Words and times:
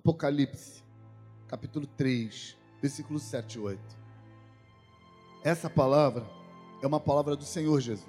Apocalipse, 0.00 0.82
capítulo 1.46 1.86
3, 1.86 2.56
versículos 2.80 3.22
7 3.24 3.56
e 3.56 3.60
8. 3.60 3.80
Essa 5.44 5.68
palavra 5.68 6.26
é 6.82 6.86
uma 6.86 6.98
palavra 6.98 7.36
do 7.36 7.44
Senhor 7.44 7.78
Jesus. 7.82 8.08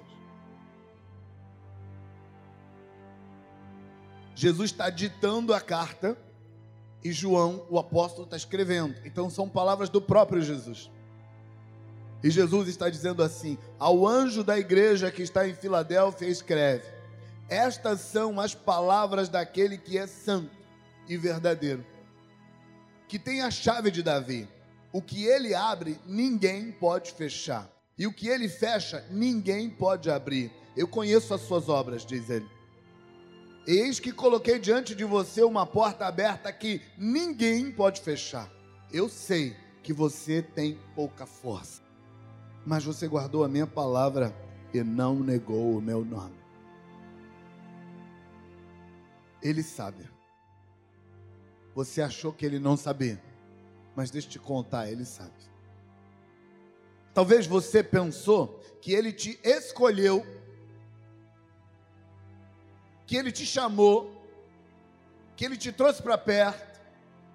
Jesus 4.34 4.70
está 4.70 4.88
ditando 4.88 5.52
a 5.52 5.60
carta 5.60 6.16
e 7.04 7.12
João, 7.12 7.66
o 7.68 7.78
apóstolo, 7.78 8.24
está 8.24 8.38
escrevendo. 8.38 8.96
Então 9.04 9.28
são 9.28 9.46
palavras 9.46 9.90
do 9.90 10.00
próprio 10.00 10.40
Jesus. 10.40 10.90
E 12.24 12.30
Jesus 12.30 12.68
está 12.68 12.88
dizendo 12.88 13.22
assim: 13.22 13.58
ao 13.78 14.08
anjo 14.08 14.42
da 14.42 14.58
igreja 14.58 15.10
que 15.10 15.20
está 15.20 15.46
em 15.46 15.54
Filadélfia, 15.54 16.26
escreve: 16.26 16.86
Estas 17.50 18.00
são 18.00 18.40
as 18.40 18.54
palavras 18.54 19.28
daquele 19.28 19.76
que 19.76 19.98
é 19.98 20.06
santo 20.06 20.61
e 21.08 21.16
verdadeiro, 21.16 21.84
que 23.08 23.18
tem 23.18 23.42
a 23.42 23.50
chave 23.50 23.90
de 23.90 24.02
Davi. 24.02 24.48
O 24.92 25.00
que 25.00 25.24
ele 25.24 25.54
abre, 25.54 25.98
ninguém 26.06 26.70
pode 26.70 27.12
fechar. 27.12 27.70
E 27.98 28.06
o 28.06 28.12
que 28.12 28.28
ele 28.28 28.48
fecha, 28.48 29.04
ninguém 29.10 29.70
pode 29.70 30.10
abrir. 30.10 30.50
Eu 30.76 30.88
conheço 30.88 31.32
as 31.34 31.42
suas 31.42 31.68
obras, 31.68 32.04
diz 32.04 32.28
ele. 32.30 32.48
Eis 33.66 34.00
que 34.00 34.12
coloquei 34.12 34.58
diante 34.58 34.94
de 34.94 35.04
você 35.04 35.42
uma 35.42 35.64
porta 35.64 36.06
aberta 36.06 36.52
que 36.52 36.82
ninguém 36.98 37.70
pode 37.70 38.00
fechar. 38.00 38.50
Eu 38.92 39.08
sei 39.08 39.56
que 39.82 39.92
você 39.92 40.42
tem 40.42 40.78
pouca 40.94 41.26
força, 41.26 41.82
mas 42.66 42.84
você 42.84 43.06
guardou 43.06 43.44
a 43.44 43.48
minha 43.48 43.66
palavra 43.66 44.34
e 44.74 44.82
não 44.82 45.20
negou 45.20 45.76
o 45.76 45.80
meu 45.80 46.04
nome. 46.04 46.36
Ele 49.40 49.62
sabe. 49.62 50.08
Você 51.74 52.02
achou 52.02 52.32
que 52.32 52.44
ele 52.44 52.58
não 52.58 52.76
sabia, 52.76 53.20
mas 53.96 54.10
deixa 54.10 54.28
eu 54.28 54.32
te 54.32 54.38
contar, 54.38 54.90
ele 54.90 55.04
sabe. 55.04 55.32
Talvez 57.14 57.46
você 57.46 57.82
pensou 57.82 58.60
que 58.80 58.92
ele 58.92 59.12
te 59.12 59.38
escolheu, 59.42 60.26
que 63.06 63.16
ele 63.16 63.30
te 63.30 63.44
chamou, 63.44 64.22
que 65.36 65.44
ele 65.44 65.56
te 65.56 65.70
trouxe 65.72 66.02
para 66.02 66.16
perto, 66.16 66.80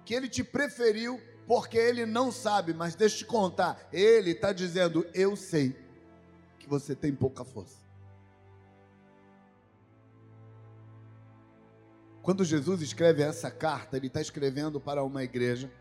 que 0.04 0.14
ele 0.14 0.28
te 0.28 0.42
preferiu, 0.42 1.20
porque 1.46 1.78
ele 1.78 2.04
não 2.04 2.30
sabe, 2.30 2.74
mas 2.74 2.94
deixa 2.94 3.16
eu 3.16 3.18
te 3.20 3.24
contar, 3.24 3.88
ele 3.92 4.32
está 4.32 4.52
dizendo: 4.52 5.06
Eu 5.14 5.36
sei 5.36 5.76
que 6.58 6.68
você 6.68 6.94
tem 6.94 7.14
pouca 7.14 7.44
força. 7.44 7.87
Quando 12.28 12.44
Jesus 12.44 12.82
escreve 12.82 13.22
essa 13.22 13.50
carta, 13.50 13.96
ele 13.96 14.08
está 14.08 14.20
escrevendo 14.20 14.78
para 14.78 15.02
uma 15.02 15.24
igreja 15.24 15.72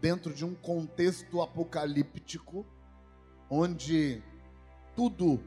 dentro 0.00 0.34
de 0.34 0.44
um 0.44 0.52
contexto 0.52 1.40
apocalíptico, 1.40 2.66
onde 3.48 4.20
tudo 4.96 5.40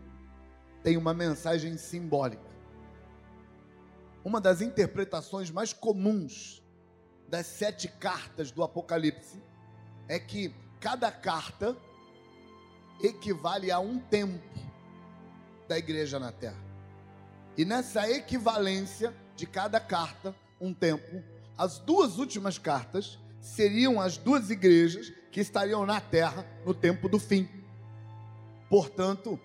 tem 0.81 0.95
uma 0.95 1.13
mensagem 1.13 1.75
simbólica. 1.75 2.49
Uma 4.23 4.39
das 4.39 4.61
interpretações 4.61 5.51
mais 5.51 5.73
comuns 5.73 6.63
das 7.27 7.45
sete 7.45 7.89
cartas 7.89 8.51
do 8.51 8.63
Apocalipse 8.63 9.43
é 10.07 10.17
que 10.17 10.55
cada 10.79 11.11
carta 11.11 11.75
equivale 13.03 13.69
a 13.71 13.79
um 13.79 13.99
tempo 13.99 14.41
da 15.67 15.77
igreja 15.77 16.17
na 16.17 16.31
terra. 16.31 16.63
E 17.57 17.65
nessa 17.65 18.09
equivalência, 18.09 19.13
de 19.35 19.45
cada 19.45 19.79
carta 19.79 20.35
um 20.59 20.73
tempo. 20.73 21.23
As 21.57 21.79
duas 21.79 22.17
últimas 22.17 22.57
cartas 22.57 23.19
seriam 23.39 24.01
as 24.01 24.17
duas 24.17 24.49
igrejas 24.49 25.11
que 25.31 25.39
estariam 25.39 25.85
na 25.85 25.99
terra 26.01 26.45
no 26.65 26.73
tempo 26.73 27.07
do 27.07 27.19
fim. 27.19 27.47
Portanto, 28.69 29.39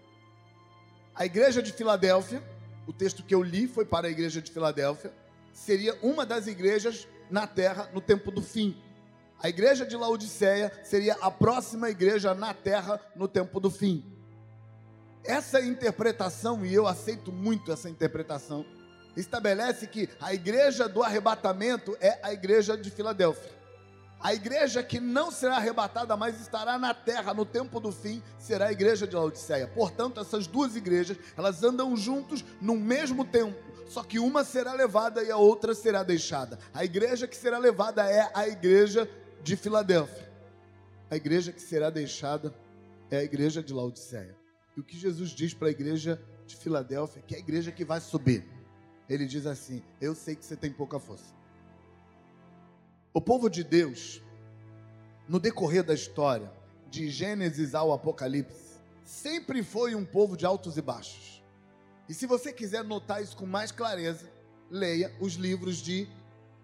a 1.14 1.26
igreja 1.26 1.62
de 1.62 1.72
Filadélfia, 1.72 2.42
o 2.86 2.92
texto 2.92 3.22
que 3.22 3.34
eu 3.34 3.42
li 3.42 3.68
foi 3.68 3.84
para 3.84 4.08
a 4.08 4.10
igreja 4.10 4.40
de 4.40 4.50
Filadélfia, 4.50 5.12
seria 5.52 5.98
uma 6.02 6.24
das 6.24 6.46
igrejas 6.46 7.06
na 7.30 7.46
terra 7.46 7.90
no 7.92 8.00
tempo 8.00 8.30
do 8.30 8.40
fim. 8.40 8.76
A 9.42 9.48
igreja 9.48 9.86
de 9.86 9.96
Laodiceia 9.96 10.72
seria 10.84 11.16
a 11.20 11.30
próxima 11.30 11.90
igreja 11.90 12.34
na 12.34 12.52
terra 12.54 13.00
no 13.14 13.26
tempo 13.28 13.60
do 13.60 13.70
fim. 13.70 14.04
Essa 15.24 15.60
interpretação, 15.60 16.64
e 16.64 16.72
eu 16.72 16.86
aceito 16.86 17.30
muito 17.30 17.70
essa 17.70 17.88
interpretação, 17.88 18.64
estabelece 19.16 19.86
que 19.86 20.08
a 20.20 20.32
igreja 20.32 20.88
do 20.88 21.02
arrebatamento 21.02 21.96
é 22.00 22.18
a 22.22 22.32
igreja 22.32 22.76
de 22.76 22.90
Filadélfia. 22.90 23.60
A 24.22 24.34
igreja 24.34 24.82
que 24.82 25.00
não 25.00 25.30
será 25.30 25.56
arrebatada, 25.56 26.14
mas 26.14 26.38
estará 26.40 26.78
na 26.78 26.92
terra 26.92 27.32
no 27.32 27.46
tempo 27.46 27.80
do 27.80 27.90
fim, 27.90 28.22
será 28.38 28.66
a 28.66 28.72
igreja 28.72 29.06
de 29.06 29.16
Laodiceia. 29.16 29.66
Portanto, 29.68 30.20
essas 30.20 30.46
duas 30.46 30.76
igrejas, 30.76 31.16
elas 31.36 31.64
andam 31.64 31.96
juntos 31.96 32.44
no 32.60 32.76
mesmo 32.76 33.24
tempo, 33.24 33.58
só 33.88 34.02
que 34.02 34.18
uma 34.18 34.44
será 34.44 34.74
levada 34.74 35.22
e 35.24 35.30
a 35.30 35.38
outra 35.38 35.74
será 35.74 36.02
deixada. 36.02 36.58
A 36.74 36.84
igreja 36.84 37.26
que 37.26 37.36
será 37.36 37.56
levada 37.56 38.04
é 38.04 38.30
a 38.34 38.46
igreja 38.46 39.08
de 39.42 39.56
Filadélfia. 39.56 40.30
A 41.10 41.16
igreja 41.16 41.50
que 41.50 41.62
será 41.62 41.88
deixada 41.88 42.54
é 43.10 43.16
a 43.16 43.24
igreja 43.24 43.62
de 43.62 43.72
Laodiceia. 43.72 44.36
E 44.76 44.80
o 44.80 44.84
que 44.84 44.98
Jesus 44.98 45.30
diz 45.30 45.54
para 45.54 45.68
a 45.68 45.70
igreja 45.70 46.20
de 46.46 46.56
Filadélfia, 46.56 47.22
que 47.26 47.34
é 47.34 47.38
a 47.38 47.40
igreja 47.40 47.72
que 47.72 47.86
vai 47.86 48.00
subir 48.00 48.59
ele 49.10 49.26
diz 49.26 49.44
assim: 49.44 49.82
Eu 50.00 50.14
sei 50.14 50.36
que 50.36 50.44
você 50.44 50.56
tem 50.56 50.72
pouca 50.72 51.00
força. 51.00 51.34
O 53.12 53.20
povo 53.20 53.50
de 53.50 53.64
Deus, 53.64 54.22
no 55.28 55.40
decorrer 55.40 55.82
da 55.82 55.92
história, 55.92 56.50
de 56.88 57.10
Gênesis 57.10 57.74
ao 57.74 57.92
Apocalipse, 57.92 58.80
sempre 59.04 59.64
foi 59.64 59.96
um 59.96 60.04
povo 60.04 60.36
de 60.36 60.46
altos 60.46 60.76
e 60.76 60.82
baixos. 60.82 61.42
E 62.08 62.14
se 62.14 62.24
você 62.24 62.52
quiser 62.52 62.84
notar 62.84 63.20
isso 63.20 63.36
com 63.36 63.46
mais 63.46 63.72
clareza, 63.72 64.30
leia 64.70 65.12
os 65.20 65.34
livros 65.34 65.78
de 65.78 66.08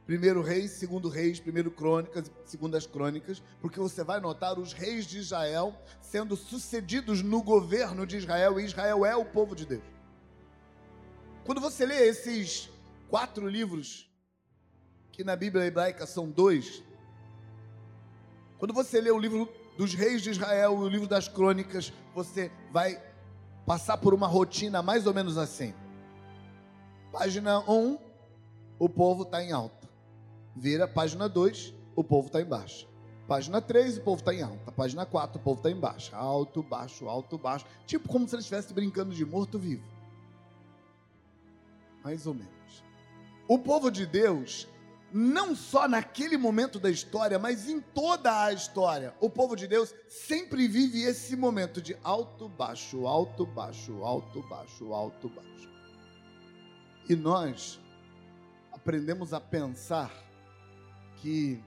Primeiro 0.06 0.40
Reis, 0.40 0.70
Segundo 0.70 1.08
Reis, 1.08 1.40
Primeiro 1.40 1.70
Crônicas, 1.70 2.30
Segundas 2.44 2.86
Crônicas, 2.86 3.42
porque 3.60 3.80
você 3.80 4.04
vai 4.04 4.20
notar 4.20 4.56
os 4.56 4.72
reis 4.72 5.04
de 5.04 5.18
Israel 5.18 5.74
sendo 6.00 6.36
sucedidos 6.36 7.22
no 7.22 7.42
governo 7.42 8.06
de 8.06 8.16
Israel, 8.16 8.60
e 8.60 8.64
Israel 8.64 9.04
é 9.04 9.16
o 9.16 9.24
povo 9.24 9.56
de 9.56 9.66
Deus. 9.66 9.95
Quando 11.46 11.60
você 11.60 11.86
lê 11.86 12.08
esses 12.08 12.68
quatro 13.08 13.46
livros, 13.48 14.10
que 15.12 15.22
na 15.22 15.36
Bíblia 15.36 15.64
hebraica 15.64 16.04
são 16.04 16.28
dois, 16.28 16.82
quando 18.58 18.74
você 18.74 19.00
lê 19.00 19.12
o 19.12 19.18
livro 19.18 19.48
dos 19.78 19.94
reis 19.94 20.22
de 20.22 20.30
Israel 20.30 20.74
e 20.74 20.84
o 20.84 20.88
livro 20.88 21.06
das 21.06 21.28
crônicas, 21.28 21.92
você 22.12 22.50
vai 22.72 23.00
passar 23.64 23.96
por 23.96 24.12
uma 24.12 24.26
rotina 24.26 24.82
mais 24.82 25.06
ou 25.06 25.14
menos 25.14 25.38
assim. 25.38 25.72
Página 27.12 27.60
1, 27.60 27.96
o 28.76 28.88
povo 28.88 29.22
está 29.22 29.40
em 29.40 29.52
alta. 29.52 29.88
Vira 30.56 30.88
página 30.88 31.28
2, 31.28 31.72
o 31.94 32.02
povo 32.02 32.26
está 32.26 32.40
em 32.40 32.44
baixa. 32.44 32.88
Página 33.28 33.60
3, 33.60 33.98
o 33.98 34.00
povo 34.00 34.18
está 34.18 34.34
em 34.34 34.42
alta. 34.42 34.72
Página 34.72 35.06
4, 35.06 35.38
o 35.38 35.42
povo 35.44 35.58
está 35.60 35.70
em 35.70 35.78
baixa. 35.78 36.16
Alto, 36.16 36.60
baixo, 36.60 37.08
alto, 37.08 37.38
baixo. 37.38 37.64
Tipo 37.86 38.08
como 38.08 38.26
se 38.26 38.34
ele 38.34 38.40
estivesse 38.40 38.74
brincando 38.74 39.14
de 39.14 39.24
morto-vivo 39.24 39.95
mais 42.06 42.24
ou 42.24 42.34
menos. 42.34 42.84
O 43.48 43.58
povo 43.58 43.90
de 43.90 44.06
Deus, 44.06 44.68
não 45.12 45.56
só 45.56 45.88
naquele 45.88 46.36
momento 46.36 46.78
da 46.78 46.88
história, 46.88 47.36
mas 47.36 47.68
em 47.68 47.80
toda 47.80 48.44
a 48.44 48.52
história, 48.52 49.12
o 49.20 49.28
povo 49.28 49.56
de 49.56 49.66
Deus 49.66 49.92
sempre 50.08 50.68
vive 50.68 51.02
esse 51.02 51.34
momento 51.34 51.82
de 51.82 51.96
alto, 52.04 52.48
baixo, 52.48 53.08
alto, 53.08 53.44
baixo, 53.44 54.04
alto, 54.04 54.40
baixo, 54.42 54.92
alto, 54.92 55.28
baixo. 55.28 55.68
E 57.08 57.16
nós 57.16 57.80
aprendemos 58.72 59.32
a 59.32 59.40
pensar 59.40 60.12
que 61.16 61.60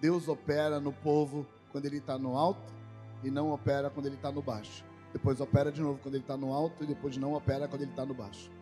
Deus 0.00 0.26
opera 0.26 0.80
no 0.80 0.92
povo 0.92 1.46
quando 1.70 1.86
ele 1.86 1.98
está 1.98 2.18
no 2.18 2.36
alto 2.36 2.74
e 3.22 3.30
não 3.30 3.52
opera 3.52 3.88
quando 3.88 4.06
ele 4.06 4.16
está 4.16 4.32
no 4.32 4.42
baixo. 4.42 4.84
Depois 5.12 5.40
opera 5.40 5.70
de 5.70 5.80
novo 5.80 6.00
quando 6.02 6.16
ele 6.16 6.24
está 6.24 6.36
no 6.36 6.52
alto 6.52 6.82
e 6.82 6.88
depois 6.88 7.16
não 7.16 7.34
opera 7.34 7.68
quando 7.68 7.82
ele 7.82 7.92
está 7.92 8.04
no 8.04 8.14
baixo. 8.14 8.55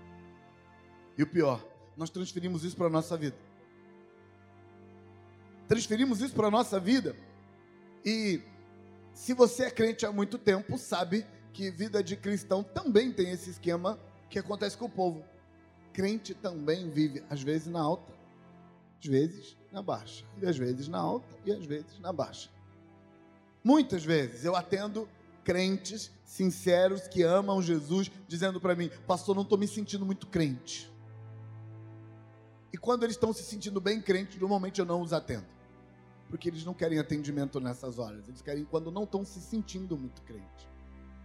E 1.16 1.22
o 1.22 1.26
pior, 1.26 1.64
nós 1.96 2.10
transferimos 2.10 2.64
isso 2.64 2.76
para 2.76 2.86
a 2.86 2.90
nossa 2.90 3.16
vida. 3.16 3.36
Transferimos 5.68 6.20
isso 6.20 6.34
para 6.34 6.48
a 6.48 6.50
nossa 6.50 6.78
vida. 6.78 7.16
E 8.04 8.42
se 9.12 9.32
você 9.32 9.64
é 9.64 9.70
crente 9.70 10.04
há 10.04 10.12
muito 10.12 10.36
tempo, 10.38 10.76
sabe 10.76 11.24
que 11.52 11.70
vida 11.70 12.02
de 12.02 12.16
cristão 12.16 12.62
também 12.62 13.12
tem 13.12 13.30
esse 13.30 13.50
esquema 13.50 13.98
que 14.28 14.38
acontece 14.38 14.76
com 14.76 14.86
o 14.86 14.90
povo. 14.90 15.24
Crente 15.92 16.34
também 16.34 16.90
vive, 16.90 17.24
às 17.30 17.40
vezes 17.40 17.68
na 17.68 17.80
alta, 17.80 18.12
às 19.00 19.06
vezes 19.06 19.56
na 19.70 19.80
baixa, 19.80 20.24
e 20.42 20.46
às 20.46 20.56
vezes 20.56 20.88
na 20.88 20.98
alta 20.98 21.38
e 21.46 21.52
às 21.52 21.64
vezes 21.64 21.98
na 22.00 22.12
baixa. 22.12 22.50
Muitas 23.62 24.04
vezes 24.04 24.44
eu 24.44 24.56
atendo 24.56 25.08
crentes 25.44 26.10
sinceros 26.24 27.06
que 27.06 27.22
amam 27.22 27.62
Jesus, 27.62 28.10
dizendo 28.26 28.60
para 28.60 28.74
mim, 28.74 28.90
pastor, 29.06 29.36
não 29.36 29.42
estou 29.42 29.56
me 29.56 29.68
sentindo 29.68 30.04
muito 30.04 30.26
crente. 30.26 30.92
E 32.74 32.76
quando 32.76 33.04
eles 33.04 33.14
estão 33.14 33.32
se 33.32 33.44
sentindo 33.44 33.80
bem 33.80 34.02
crentes, 34.02 34.36
normalmente 34.36 34.80
eu 34.80 34.84
não 34.84 35.00
os 35.00 35.12
atendo. 35.12 35.46
Porque 36.28 36.48
eles 36.48 36.64
não 36.64 36.74
querem 36.74 36.98
atendimento 36.98 37.60
nessas 37.60 38.00
horas. 38.00 38.26
Eles 38.26 38.42
querem 38.42 38.64
quando 38.64 38.90
não 38.90 39.04
estão 39.04 39.24
se 39.24 39.40
sentindo 39.40 39.96
muito 39.96 40.20
crentes. 40.22 40.66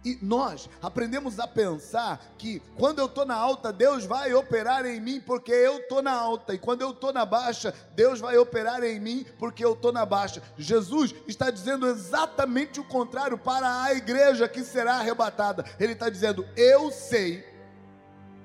E 0.04 0.16
nós 0.22 0.70
aprendemos 0.80 1.40
a 1.40 1.48
pensar 1.48 2.24
que 2.38 2.62
quando 2.76 3.00
eu 3.00 3.06
estou 3.06 3.26
na 3.26 3.34
alta, 3.34 3.72
Deus 3.72 4.04
vai 4.04 4.32
operar 4.32 4.86
em 4.86 5.00
mim 5.00 5.20
porque 5.20 5.50
eu 5.50 5.78
estou 5.78 6.00
na 6.00 6.12
alta. 6.12 6.54
E 6.54 6.58
quando 6.58 6.82
eu 6.82 6.92
estou 6.92 7.12
na 7.12 7.26
baixa, 7.26 7.74
Deus 7.96 8.20
vai 8.20 8.38
operar 8.38 8.84
em 8.84 9.00
mim 9.00 9.26
porque 9.36 9.64
eu 9.64 9.72
estou 9.72 9.90
na 9.90 10.06
baixa. 10.06 10.40
Jesus 10.56 11.12
está 11.26 11.50
dizendo 11.50 11.84
exatamente 11.84 12.78
o 12.78 12.84
contrário 12.84 13.36
para 13.36 13.82
a 13.82 13.92
igreja 13.92 14.48
que 14.48 14.62
será 14.62 14.98
arrebatada. 14.98 15.64
Ele 15.80 15.94
está 15.94 16.08
dizendo: 16.08 16.46
Eu 16.56 16.92
sei 16.92 17.44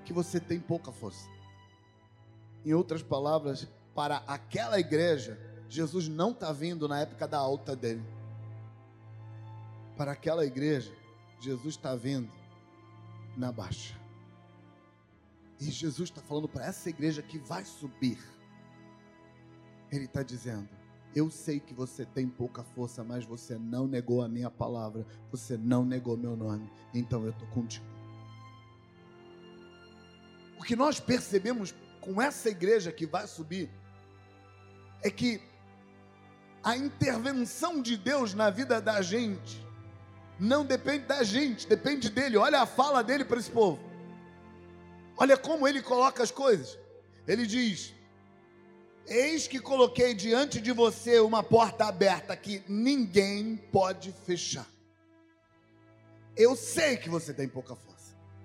que 0.04 0.12
você 0.12 0.40
tem 0.40 0.60
pouca 0.60 0.92
força. 0.92 1.34
Em 2.65 2.73
outras 2.73 3.03
palavras, 3.03 3.67
para 3.94 4.17
aquela 4.27 4.79
igreja, 4.79 5.39
Jesus 5.69 6.07
não 6.07 6.31
está 6.31 6.51
vindo 6.51 6.88
na 6.88 7.00
época 7.00 7.27
da 7.27 7.38
alta 7.38 7.75
dele. 7.75 8.03
Para 9.95 10.13
aquela 10.13 10.45
igreja, 10.45 10.91
Jesus 11.39 11.75
está 11.75 11.95
vindo 11.95 12.31
na 13.38 13.51
baixa. 13.51 13.95
E 15.59 15.65
Jesus 15.65 16.09
está 16.09 16.21
falando 16.21 16.50
para 16.50 16.65
essa 16.65 16.89
igreja 16.89 17.21
que 17.21 17.38
vai 17.38 17.63
subir. 17.63 18.19
Ele 19.91 20.06
está 20.06 20.23
dizendo: 20.23 20.68
Eu 21.15 21.29
sei 21.29 21.59
que 21.59 21.73
você 21.73 22.03
tem 22.03 22.27
pouca 22.27 22.63
força, 22.63 23.03
mas 23.03 23.23
você 23.23 23.57
não 23.57 23.88
negou 23.88 24.21
a 24.21 24.27
minha 24.27 24.50
palavra, 24.50 25.06
você 25.31 25.56
não 25.56 25.85
negou 25.85 26.18
meu 26.18 26.35
nome, 26.35 26.69
então 26.94 27.23
eu 27.23 27.29
estou 27.29 27.47
contigo. 27.50 27.85
O 30.59 30.63
que 30.63 30.75
nós 30.75 31.00
percebemos 31.00 31.73
com 32.06 32.22
essa 32.22 32.50
igreja 32.50 32.92
que 32.92 33.07
vai 33.07 33.25
subir 33.28 33.69
é 35.02 35.10
que 35.10 35.42
a 36.63 36.78
intervenção 36.78 37.81
de 37.81 37.98
Deus 37.98 38.34
na 38.36 38.50
vida 38.52 38.80
da 38.80 39.02
gente 39.02 39.66
não 40.40 40.66
depende 40.66 41.06
da 41.06 41.24
gente, 41.24 41.68
depende 41.68 42.10
dele. 42.10 42.38
Olha 42.38 42.62
a 42.62 42.66
fala 42.66 43.04
dele 43.04 43.25
para 43.25 43.40
esse 43.40 43.50
povo. 43.50 43.80
Olha 45.18 45.38
como 45.38 45.68
ele 45.68 45.81
coloca 45.81 46.22
as 46.22 46.31
coisas. 46.31 46.78
Ele 47.28 47.46
diz: 47.46 47.94
Eis 49.07 49.48
que 49.48 49.60
coloquei 49.60 50.13
diante 50.13 50.60
de 50.60 50.72
você 50.72 51.19
uma 51.19 51.42
porta 51.42 51.86
aberta 51.86 52.36
que 52.36 52.63
ninguém 52.68 53.57
pode 53.72 54.12
fechar. 54.12 54.68
Eu 56.36 56.56
sei 56.56 56.98
que 56.98 57.10
você 57.10 57.34
tem 57.34 57.48
pouca 57.48 57.75
força, 57.75 57.94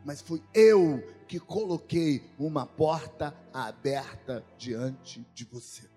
mas 0.05 0.21
fui 0.21 0.43
eu 0.55 1.03
que 1.27 1.39
coloquei 1.39 2.29
uma 2.39 2.67
porta 2.67 3.35
aberta 3.53 4.45
diante 4.59 5.25
de 5.35 5.45
você. 5.45 5.89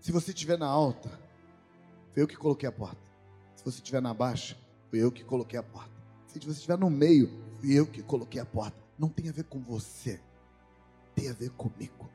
Se 0.00 0.12
você 0.12 0.30
estiver 0.30 0.58
na 0.58 0.66
alta, 0.66 1.10
foi 2.12 2.22
eu 2.22 2.28
que 2.28 2.36
coloquei 2.36 2.68
a 2.68 2.72
porta. 2.72 3.00
Se 3.54 3.64
você 3.64 3.78
estiver 3.78 4.00
na 4.00 4.14
baixa, 4.14 4.56
fui 4.88 5.02
eu 5.02 5.12
que 5.12 5.22
coloquei 5.24 5.58
a 5.58 5.62
porta. 5.62 5.90
Se 6.26 6.38
você 6.38 6.52
estiver 6.52 6.78
no 6.78 6.88
meio, 6.88 7.28
fui 7.58 7.72
eu 7.78 7.86
que 7.86 8.02
coloquei 8.02 8.40
a 8.40 8.46
porta. 8.46 8.78
Não 8.98 9.08
tem 9.08 9.28
a 9.28 9.32
ver 9.32 9.44
com 9.44 9.58
você, 9.60 10.20
tem 11.14 11.28
a 11.28 11.32
ver 11.32 11.50
comigo. 11.50 12.08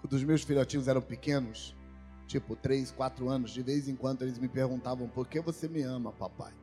Quando 0.00 0.12
os 0.12 0.24
meus 0.24 0.42
filhotinhos 0.42 0.88
eram 0.88 1.02
pequenos, 1.02 1.74
tipo 2.30 2.54
3, 2.54 2.92
4 2.92 3.28
anos, 3.28 3.50
de 3.50 3.60
vez 3.60 3.88
em 3.88 3.96
quando 3.96 4.22
eles 4.22 4.38
me 4.38 4.48
perguntavam: 4.48 5.08
por 5.08 5.26
que 5.26 5.40
você 5.40 5.68
me 5.68 5.82
ama, 5.82 6.12
papai? 6.12 6.54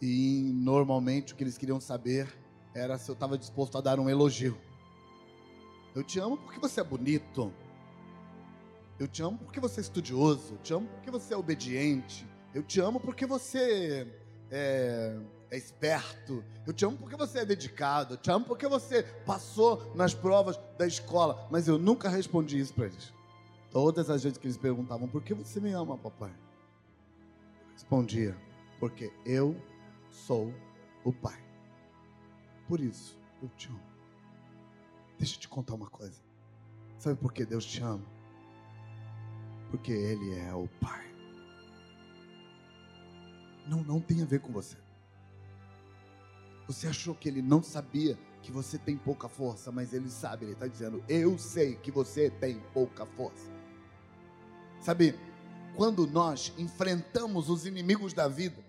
E 0.00 0.52
normalmente 0.54 1.32
o 1.32 1.36
que 1.36 1.42
eles 1.42 1.56
queriam 1.56 1.80
saber 1.80 2.28
era 2.74 2.98
se 2.98 3.10
eu 3.10 3.14
estava 3.14 3.38
disposto 3.38 3.78
a 3.78 3.80
dar 3.80 3.98
um 3.98 4.08
elogio. 4.08 4.58
Eu 5.94 6.04
te 6.04 6.20
amo 6.20 6.36
porque 6.36 6.60
você 6.60 6.80
é 6.80 6.84
bonito. 6.84 7.52
Eu 8.98 9.08
te 9.08 9.22
amo 9.22 9.38
porque 9.38 9.58
você 9.58 9.80
é 9.80 9.82
estudioso. 9.82 10.54
Eu 10.54 10.58
te 10.58 10.72
amo 10.74 10.86
porque 10.88 11.10
você 11.10 11.34
é 11.34 11.36
obediente. 11.36 12.26
Eu 12.54 12.62
te 12.62 12.80
amo 12.80 13.00
porque 13.00 13.26
você 13.26 14.06
é, 14.50 15.18
é 15.50 15.56
esperto. 15.56 16.44
Eu 16.66 16.72
te 16.72 16.84
amo 16.84 16.96
porque 16.96 17.16
você 17.16 17.40
é 17.40 17.44
dedicado. 17.44 18.14
Eu 18.14 18.18
te 18.18 18.30
amo 18.30 18.44
porque 18.44 18.68
você 18.68 19.02
passou 19.02 19.92
nas 19.94 20.14
provas 20.14 20.58
da 20.78 20.86
escola. 20.86 21.46
Mas 21.50 21.66
eu 21.66 21.78
nunca 21.78 22.08
respondi 22.08 22.58
isso 22.58 22.72
para 22.74 22.86
eles. 22.86 23.19
Todas 23.70 24.10
as 24.10 24.22
vezes 24.22 24.38
que 24.38 24.46
eles 24.46 24.56
perguntavam: 24.56 25.08
Por 25.08 25.22
que 25.22 25.34
você 25.34 25.60
me 25.60 25.72
ama, 25.72 25.96
papai? 25.96 26.34
Respondia: 27.72 28.36
Porque 28.78 29.12
eu 29.24 29.56
sou 30.10 30.52
o 31.04 31.12
pai. 31.12 31.42
Por 32.66 32.80
isso 32.80 33.18
eu 33.42 33.48
te 33.50 33.68
amo. 33.68 33.80
Deixa 35.18 35.36
eu 35.36 35.40
te 35.40 35.48
contar 35.48 35.74
uma 35.74 35.90
coisa. 35.90 36.20
Sabe 36.98 37.18
por 37.18 37.32
que 37.32 37.44
Deus 37.44 37.64
te 37.64 37.82
ama? 37.82 38.04
Porque 39.70 39.92
Ele 39.92 40.34
é 40.34 40.54
o 40.54 40.68
Pai. 40.80 41.04
Não, 43.66 43.82
não 43.82 44.00
tem 44.00 44.22
a 44.22 44.24
ver 44.24 44.40
com 44.40 44.52
você. 44.52 44.76
Você 46.66 46.86
achou 46.86 47.14
que 47.14 47.28
Ele 47.28 47.42
não 47.42 47.62
sabia 47.62 48.18
que 48.42 48.52
você 48.52 48.78
tem 48.78 48.96
pouca 48.96 49.28
força, 49.28 49.72
mas 49.72 49.92
Ele 49.92 50.08
sabe, 50.08 50.44
Ele 50.44 50.52
está 50.52 50.66
dizendo: 50.66 51.02
Eu 51.08 51.38
sei 51.38 51.76
que 51.76 51.90
você 51.90 52.30
tem 52.30 52.60
pouca 52.72 53.04
força. 53.04 53.50
Sabe, 54.80 55.14
quando 55.76 56.06
nós 56.06 56.52
enfrentamos 56.56 57.50
os 57.50 57.66
inimigos 57.66 58.14
da 58.14 58.26
vida, 58.28 58.64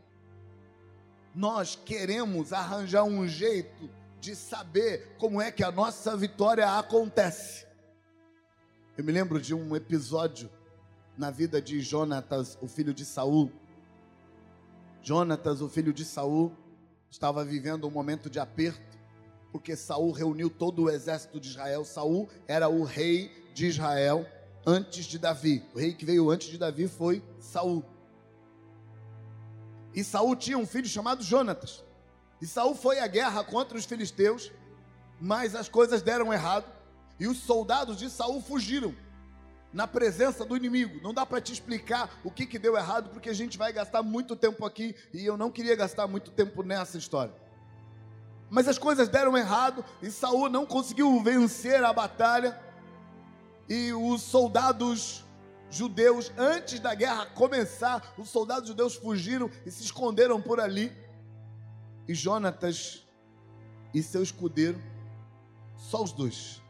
nós 1.34 1.80
queremos 1.86 2.52
arranjar 2.52 3.06
um 3.06 3.26
jeito 3.26 3.90
de 4.20 4.36
saber 4.36 5.16
como 5.18 5.42
é 5.42 5.52
que 5.52 5.64
a 5.64 5.72
nossa 5.72 6.16
vitória 6.18 6.78
acontece. 6.78 7.66
Eu 8.98 9.06
me 9.06 9.12
lembro 9.12 9.40
de 9.40 9.56
um 9.56 9.74
episódio 9.74 10.50
na 11.18 11.32
vida 11.32 11.62
de 11.62 11.80
Jonatas, 11.80 12.58
o 12.62 12.68
filho 12.68 12.94
de 12.94 13.06
Saul. 13.06 13.50
Jonatas, 15.02 15.62
o 15.62 15.70
filho 15.70 15.94
de 15.94 16.04
Saul, 16.04 16.52
estava 17.10 17.44
vivendo 17.46 17.88
um 17.88 17.92
momento 17.92 18.30
de 18.30 18.38
aperto, 18.38 18.98
porque 19.52 19.78
Saul 19.78 20.12
reuniu 20.12 20.50
todo 20.50 20.84
o 20.84 20.90
exército 20.90 21.40
de 21.40 21.48
Israel. 21.48 21.86
Saul 21.86 22.28
era 22.48 22.68
o 22.68 22.84
rei 22.84 23.32
de 23.54 23.66
Israel 23.68 24.26
antes 24.66 25.06
de 25.06 25.18
Davi. 25.18 25.64
O 25.74 25.80
rei 25.80 25.94
que 25.94 26.06
veio 26.06 26.30
antes 26.30 26.48
de 26.48 26.58
Davi 26.58 26.88
foi 26.88 27.24
Saul. 27.40 27.84
E 29.94 30.04
Saul 30.04 30.36
tinha 30.36 30.58
um 30.58 30.66
filho 30.66 30.88
chamado 30.88 31.24
Jonatas. 31.24 31.84
E 32.42 32.48
Saul 32.48 32.76
foi 32.76 33.00
à 33.00 33.08
guerra 33.08 33.44
contra 33.44 33.78
os 33.78 33.86
filisteus, 33.86 34.52
mas 35.20 35.54
as 35.54 35.70
coisas 35.70 36.02
deram 36.02 36.34
errado 36.34 36.66
e 37.20 37.28
os 37.28 37.38
soldados 37.38 37.98
de 37.98 38.10
Saul 38.10 38.42
fugiram 38.42 38.96
na 39.72 39.88
presença 39.88 40.44
do 40.44 40.58
inimigo. 40.58 41.00
Não 41.04 41.14
dá 41.14 41.26
para 41.26 41.40
te 41.40 41.54
explicar 41.54 42.10
o 42.24 42.32
que, 42.32 42.46
que 42.46 42.58
deu 42.58 42.76
errado, 42.76 43.10
porque 43.10 43.30
a 43.30 43.34
gente 43.34 43.58
vai 43.58 43.72
gastar 43.72 44.02
muito 44.02 44.36
tempo 44.36 44.66
aqui 44.66 44.96
e 45.14 45.26
eu 45.26 45.38
não 45.38 45.52
queria 45.52 45.76
gastar 45.76 46.08
muito 46.08 46.32
tempo 46.32 46.64
nessa 46.64 46.98
história. 46.98 47.34
Mas 48.50 48.68
as 48.68 48.78
coisas 48.78 49.08
deram 49.08 49.38
errado 49.38 49.86
e 50.02 50.12
Saul 50.12 50.50
não 50.50 50.66
conseguiu 50.66 51.22
vencer 51.22 51.84
a 51.84 51.94
batalha. 51.94 52.60
E 53.70 53.94
os 53.94 54.22
soldados 54.22 55.24
judeus, 55.70 56.32
antes 56.38 56.80
da 56.80 56.94
guerra 56.94 57.26
começar, 57.28 58.14
os 58.18 58.30
soldados 58.30 58.68
judeus 58.68 58.96
fugiram 58.96 59.50
e 59.66 59.72
se 59.72 59.84
esconderam 59.84 60.42
por 60.42 60.60
ali. 60.60 60.92
E 62.08 62.14
Jonatas 62.14 63.08
e 63.94 64.04
seu 64.04 64.22
escudeiro, 64.22 64.82
só 65.78 66.04
os 66.04 66.12
dois, 66.12 66.62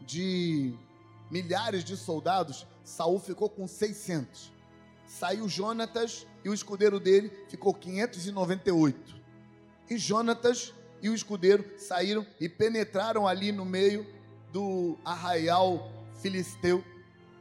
de 0.00 0.74
milhares 1.30 1.84
de 1.84 1.96
soldados, 1.96 2.66
Saul 2.82 3.20
ficou 3.20 3.48
com 3.48 3.66
600. 3.66 4.52
Saiu 5.06 5.48
Jonatas 5.48 6.26
e 6.44 6.48
o 6.48 6.54
escudeiro 6.54 6.98
dele 6.98 7.30
ficou 7.48 7.72
598. 7.74 9.16
E 9.90 9.96
Jonatas 9.96 10.74
e 11.00 11.08
o 11.08 11.14
escudeiro 11.14 11.78
saíram 11.78 12.26
e 12.40 12.48
penetraram 12.48 13.26
ali 13.26 13.52
no 13.52 13.64
meio 13.64 14.06
do 14.52 14.98
arraial 15.04 15.90
filisteu. 16.20 16.84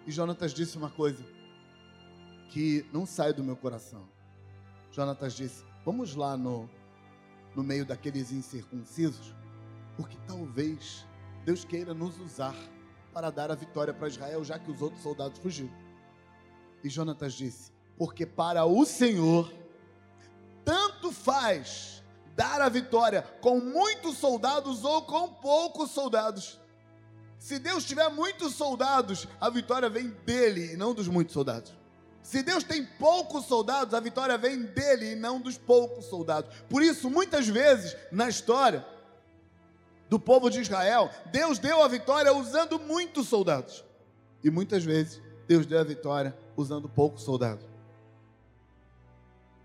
E 0.06 0.12
Jonatas 0.12 0.54
disse 0.54 0.78
uma 0.78 0.90
coisa 0.90 1.24
que 2.50 2.86
não 2.92 3.06
sai 3.06 3.34
do 3.34 3.44
meu 3.44 3.56
coração. 3.56 4.08
Jonatas 4.92 5.34
disse: 5.34 5.64
Vamos 5.86 6.16
lá 6.16 6.36
no, 6.38 6.70
no 7.56 7.64
meio 7.64 7.86
daqueles 7.86 8.32
incircuncisos, 8.32 9.34
porque 9.96 10.18
talvez 10.28 11.06
Deus 11.46 11.64
queira 11.64 11.94
nos 11.94 12.20
usar 12.20 12.56
para 13.14 13.30
dar 13.30 13.52
a 13.52 13.56
vitória 13.56 13.94
para 13.94 14.08
Israel, 14.08 14.44
já 14.44 14.60
que 14.60 14.72
os 14.72 14.82
outros 14.82 15.02
soldados 15.02 15.40
fugiram. 15.40 15.74
E 16.84 16.90
Jonatas 16.90 17.34
disse: 17.34 17.72
Porque 17.98 18.26
para 18.26 18.66
o 18.66 18.86
Senhor, 18.86 19.52
tanto 20.64 21.12
faz 21.12 22.04
dar 22.36 22.62
a 22.62 22.70
vitória 22.70 23.24
com 23.42 23.60
muitos 23.60 24.18
soldados 24.18 24.84
ou 24.84 25.02
com 25.02 25.28
poucos 25.30 25.92
soldados. 25.92 26.60
Se 27.48 27.60
Deus 27.60 27.86
tiver 27.86 28.10
muitos 28.10 28.56
soldados, 28.56 29.26
a 29.40 29.50
vitória 29.50 29.90
vem 29.90 30.10
dele 30.26 30.74
e 30.74 30.76
não 30.76 30.94
dos 30.94 31.08
muitos 31.08 31.32
soldados. 31.34 31.74
Se 32.22 32.44
Deus 32.44 32.62
tem 32.62 32.84
poucos 32.84 33.46
soldados, 33.46 33.94
a 33.94 34.02
vitória 34.02 34.38
vem 34.38 34.64
dele 34.64 35.14
e 35.14 35.16
não 35.16 35.40
dos 35.40 35.58
poucos 35.58 36.08
soldados. 36.08 36.54
Por 36.70 36.84
isso, 36.84 37.10
muitas 37.10 37.48
vezes 37.48 37.96
na 38.12 38.28
história 38.28 38.86
do 40.10 40.20
povo 40.20 40.50
de 40.50 40.60
Israel, 40.60 41.10
Deus 41.32 41.58
deu 41.58 41.82
a 41.82 41.88
vitória 41.88 42.34
usando 42.34 42.78
muitos 42.80 43.30
soldados. 43.30 43.82
E 44.44 44.50
muitas 44.50 44.84
vezes 44.84 45.22
Deus 45.48 45.66
deu 45.66 45.80
a 45.80 45.86
vitória 45.86 46.38
usando 46.58 46.90
poucos 46.90 47.24
soldados. 47.24 47.66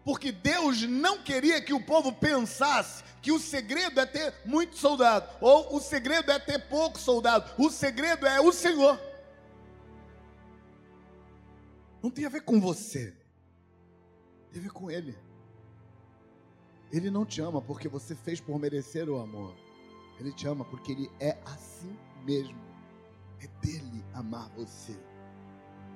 Porque 0.04 0.32
Deus 0.32 0.82
não 0.82 1.23
queria 1.23 1.61
que 1.61 1.73
o 1.73 1.85
povo 1.85 2.12
pensasse 2.12 3.04
que 3.23 3.30
o 3.30 3.38
segredo 3.38 4.00
é 4.00 4.06
ter 4.06 4.35
muitos 4.44 4.80
soldados, 4.80 5.28
ou 5.40 5.76
o 5.76 5.80
segredo 5.80 6.32
é 6.32 6.38
ter 6.40 6.59
poucos 6.68 7.02
soldados. 7.02 7.52
O 7.56 7.71
segredo 7.71 8.26
é 8.26 8.40
o 8.40 8.52
Senhor. 8.52 9.00
Não 12.02 12.11
tem 12.11 12.25
a 12.26 12.28
ver 12.28 12.42
com 12.42 12.61
você. 12.61 13.14
Tem 14.50 14.61
a 14.61 14.62
ver 14.64 14.73
com 14.73 14.90
Ele. 14.90 15.16
Ele 16.90 17.11
não 17.11 17.25
te 17.25 17.40
ama 17.40 17.62
porque 17.62 17.88
você 17.88 18.14
fez 18.16 18.40
por 18.40 18.59
merecer 18.59 19.09
o 19.09 19.21
amor. 19.21 19.54
Ele 20.18 20.32
te 20.32 20.49
ama 20.49 20.64
porque 20.64 20.90
Ele 20.90 21.11
é 21.21 21.38
assim 21.44 21.97
mesmo. 22.25 22.61
É 23.40 23.47
dele 23.64 24.04
amar 24.12 24.49
você. 24.50 24.99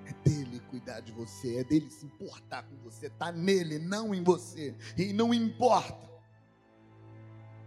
É 0.07 0.13
dele 0.29 0.61
cuidar 0.61 1.01
de 1.01 1.13
você. 1.13 1.57
É 1.57 1.65
dele 1.65 1.91
se 1.91 2.07
importar 2.07 2.63
com 2.63 2.77
você. 2.77 3.07
Está 3.07 3.33
nele, 3.33 3.79
não 3.79 4.15
em 4.15 4.23
você. 4.23 4.75
E 4.97 5.13
não 5.13 5.35
importa 5.35 6.09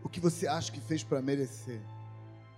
o 0.03 0.09
que 0.09 0.19
você 0.19 0.47
acha 0.47 0.71
que 0.71 0.79
fez 0.79 1.03
para 1.03 1.21
merecer. 1.21 1.81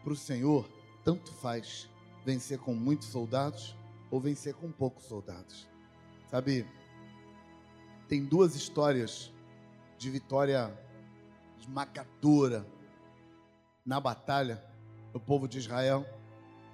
Para 0.04 0.14
o 0.14 0.16
Senhor, 0.16 0.70
tanto 1.04 1.32
faz 1.34 1.90
vencer 2.26 2.60
com 2.60 2.74
muitos 2.74 3.08
soldados 3.08 3.76
ou 4.10 4.20
vencer 4.20 4.54
com 4.54 4.72
poucos 4.72 5.06
soldados. 5.06 5.68
Sabe, 6.30 6.66
tem 8.08 8.24
duas 8.24 8.56
histórias 8.56 9.34
de 9.98 10.10
vitória 10.10 10.72
esmagadora 11.60 12.66
na 13.86 14.00
batalha 14.00 14.64
do 15.12 15.20
povo 15.20 15.48
de 15.48 15.58
Israel 15.58 16.06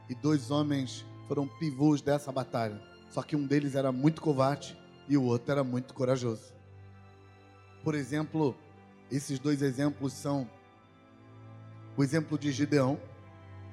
e 0.10 0.16
dois 0.16 0.52
homens 0.52 1.06
foram 1.28 1.48
pivôs 1.48 2.02
dessa 2.02 2.32
batalha. 2.32 2.82
Só 3.10 3.24
que 3.24 3.36
um 3.36 3.46
deles 3.46 3.76
era 3.76 3.92
muito 3.92 4.22
covarde 4.22 4.78
e 5.08 5.18
o 5.18 5.24
outro 5.24 5.52
era 5.52 5.64
muito 5.64 5.94
corajoso. 5.94 6.54
Por 7.84 7.96
exemplo, 7.96 8.56
esses 9.10 9.40
dois 9.40 9.62
exemplos 9.62 10.14
são 10.14 10.50
o 11.96 12.04
exemplo 12.04 12.38
de 12.38 12.52
Gideão. 12.52 13.00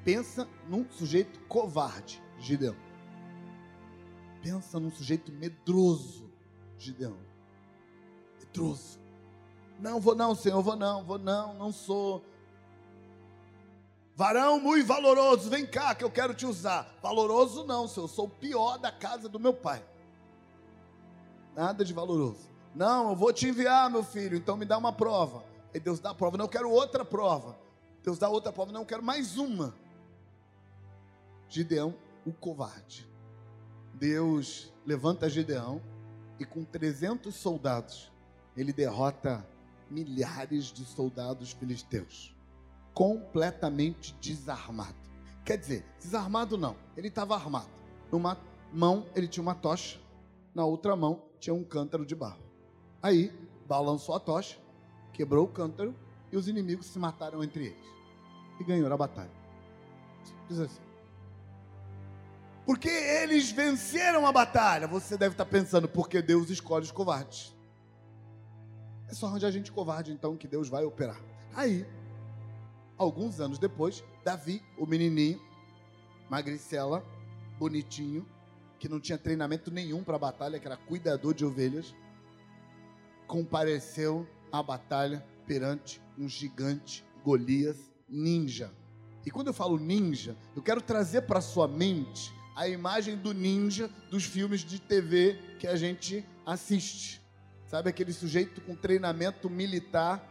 Pensa 0.04 0.48
num 0.68 0.88
sujeito 0.90 1.40
covarde, 1.48 2.22
Gideão. 2.38 2.76
Pensa 4.42 4.78
num 4.78 4.90
sujeito 4.90 5.32
medroso, 5.32 6.30
Gideão. 6.78 7.16
Medroso. 8.38 8.98
Não, 9.80 10.00
vou 10.00 10.14
não, 10.14 10.34
Senhor, 10.34 10.62
vou 10.62 10.76
não, 10.76 11.02
vou 11.02 11.18
não, 11.18 11.54
não 11.54 11.72
sou. 11.72 12.24
Varão 14.16 14.60
muito 14.60 14.86
valoroso, 14.86 15.50
vem 15.50 15.66
cá 15.66 15.94
que 15.94 16.04
eu 16.04 16.10
quero 16.10 16.34
te 16.34 16.46
usar. 16.46 16.94
Valoroso 17.02 17.64
não, 17.64 17.88
Senhor, 17.88 18.04
eu 18.04 18.08
sou 18.08 18.26
o 18.26 18.30
pior 18.30 18.78
da 18.78 18.92
casa 18.92 19.28
do 19.28 19.40
meu 19.40 19.52
pai. 19.52 19.84
Nada 21.54 21.84
de 21.84 21.92
valoroso. 21.92 22.48
Não, 22.74 23.10
eu 23.10 23.16
vou 23.16 23.32
te 23.32 23.48
enviar, 23.48 23.90
meu 23.90 24.04
filho, 24.04 24.36
então 24.36 24.56
me 24.56 24.64
dá 24.64 24.78
uma 24.78 24.92
prova. 24.92 25.44
E 25.72 25.80
Deus 25.80 25.98
dá 25.98 26.10
a 26.10 26.14
prova, 26.14 26.36
não, 26.36 26.44
eu 26.44 26.48
quero 26.48 26.70
outra 26.70 27.04
prova. 27.04 27.58
Deus 28.02 28.18
dá 28.18 28.28
outra 28.28 28.52
prova, 28.52 28.70
não, 28.70 28.82
eu 28.82 28.86
quero 28.86 29.02
mais 29.02 29.36
uma. 29.36 29.74
Gideão, 31.48 31.94
o 32.24 32.32
covarde. 32.32 33.08
Deus 33.94 34.72
levanta 34.84 35.28
Gideão 35.28 35.80
e 36.38 36.44
com 36.44 36.64
300 36.64 37.34
soldados, 37.34 38.12
ele 38.56 38.72
derrota 38.72 39.46
milhares 39.90 40.66
de 40.66 40.84
soldados 40.84 41.52
filisteus, 41.52 42.33
completamente 42.94 44.14
desarmado. 44.20 44.94
Quer 45.44 45.58
dizer, 45.58 45.84
desarmado 46.00 46.56
não, 46.56 46.76
ele 46.96 47.08
estava 47.08 47.34
armado. 47.34 47.68
Numa 48.10 48.38
mão 48.72 49.06
ele 49.14 49.28
tinha 49.28 49.42
uma 49.42 49.54
tocha, 49.54 50.00
na 50.54 50.64
outra 50.64 50.96
mão 50.96 51.22
tinha 51.38 51.52
um 51.52 51.64
cântaro 51.64 52.06
de 52.06 52.14
barro. 52.14 52.42
Aí 53.02 53.30
balançou 53.66 54.14
a 54.14 54.20
tocha, 54.20 54.56
quebrou 55.12 55.44
o 55.44 55.48
cântaro 55.48 55.94
e 56.32 56.36
os 56.36 56.48
inimigos 56.48 56.86
se 56.86 56.98
mataram 56.98 57.42
entre 57.44 57.66
eles. 57.66 57.84
E 58.58 58.64
ganhou 58.64 58.90
a 58.90 58.96
batalha. 58.96 59.30
Diz 60.48 60.60
assim. 60.60 60.80
Porque 62.64 62.88
eles 62.88 63.50
venceram 63.50 64.26
a 64.26 64.32
batalha. 64.32 64.86
Você 64.86 65.18
deve 65.18 65.34
estar 65.34 65.44
pensando, 65.44 65.88
porque 65.88 66.22
Deus 66.22 66.48
escolhe 66.48 66.84
os 66.84 66.90
covardes. 66.90 67.54
É 69.08 69.12
só 69.12 69.26
arranjar 69.26 69.50
gente 69.50 69.70
covarde, 69.70 70.12
então, 70.12 70.36
que 70.36 70.48
Deus 70.48 70.68
vai 70.68 70.84
operar. 70.84 71.20
Aí, 71.54 71.86
alguns 72.98 73.40
anos 73.40 73.58
depois, 73.58 74.04
Davi, 74.24 74.62
o 74.78 74.86
menininho, 74.86 75.40
magricela, 76.28 77.04
bonitinho, 77.58 78.26
que 78.78 78.88
não 78.88 79.00
tinha 79.00 79.18
treinamento 79.18 79.70
nenhum 79.70 80.02
para 80.02 80.16
a 80.16 80.18
batalha, 80.18 80.58
que 80.58 80.66
era 80.66 80.76
cuidador 80.76 81.34
de 81.34 81.44
ovelhas, 81.44 81.94
compareceu 83.26 84.26
à 84.52 84.62
batalha 84.62 85.24
perante 85.46 86.00
um 86.18 86.28
gigante 86.28 87.04
Golias 87.24 87.90
ninja. 88.08 88.70
E 89.24 89.30
quando 89.30 89.48
eu 89.48 89.54
falo 89.54 89.78
ninja, 89.78 90.36
eu 90.54 90.62
quero 90.62 90.80
trazer 90.80 91.22
para 91.22 91.40
sua 91.40 91.66
mente 91.66 92.32
a 92.54 92.68
imagem 92.68 93.16
do 93.16 93.32
ninja 93.32 93.90
dos 94.10 94.24
filmes 94.24 94.60
de 94.60 94.78
TV 94.78 95.38
que 95.58 95.66
a 95.66 95.76
gente 95.76 96.24
assiste. 96.44 97.22
Sabe 97.66 97.88
aquele 97.88 98.12
sujeito 98.12 98.60
com 98.60 98.76
treinamento 98.76 99.48
militar 99.48 100.22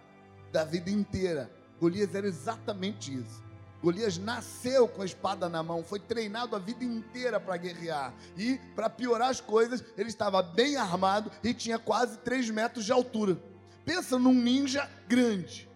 da 0.51 0.63
vida 0.63 0.89
inteira. 0.89 1.51
Golias 1.83 2.15
era 2.15 2.25
exatamente 2.25 3.13
isso. 3.13 3.43
Golias 3.81 4.17
nasceu 4.17 4.87
com 4.87 5.01
a 5.01 5.05
espada 5.05 5.49
na 5.49 5.61
mão, 5.61 5.83
foi 5.83 5.99
treinado 5.99 6.55
a 6.55 6.59
vida 6.59 6.81
inteira 6.85 7.41
para 7.41 7.57
guerrear. 7.57 8.13
E, 8.37 8.57
para 8.73 8.89
piorar 8.89 9.29
as 9.29 9.41
coisas, 9.41 9.83
ele 9.97 10.07
estava 10.07 10.41
bem 10.41 10.77
armado 10.77 11.29
e 11.43 11.53
tinha 11.53 11.77
quase 11.77 12.19
3 12.19 12.51
metros 12.51 12.85
de 12.85 12.93
altura. 12.93 13.37
Pensa 13.83 14.17
num 14.17 14.33
ninja 14.33 14.89
grande. 15.09 15.69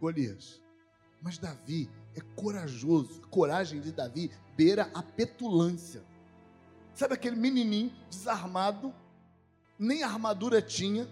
Golias. 0.00 0.62
Mas 1.20 1.36
Davi 1.36 1.90
é 2.14 2.20
corajoso. 2.36 3.20
A 3.24 3.26
coragem 3.26 3.80
de 3.80 3.90
Davi 3.90 4.30
beira 4.56 4.88
a 4.94 5.02
petulância. 5.02 6.04
Sabe 6.94 7.14
aquele 7.14 7.34
menininho 7.34 7.92
desarmado, 8.08 8.94
nem 9.76 10.04
armadura 10.04 10.62
tinha, 10.62 11.08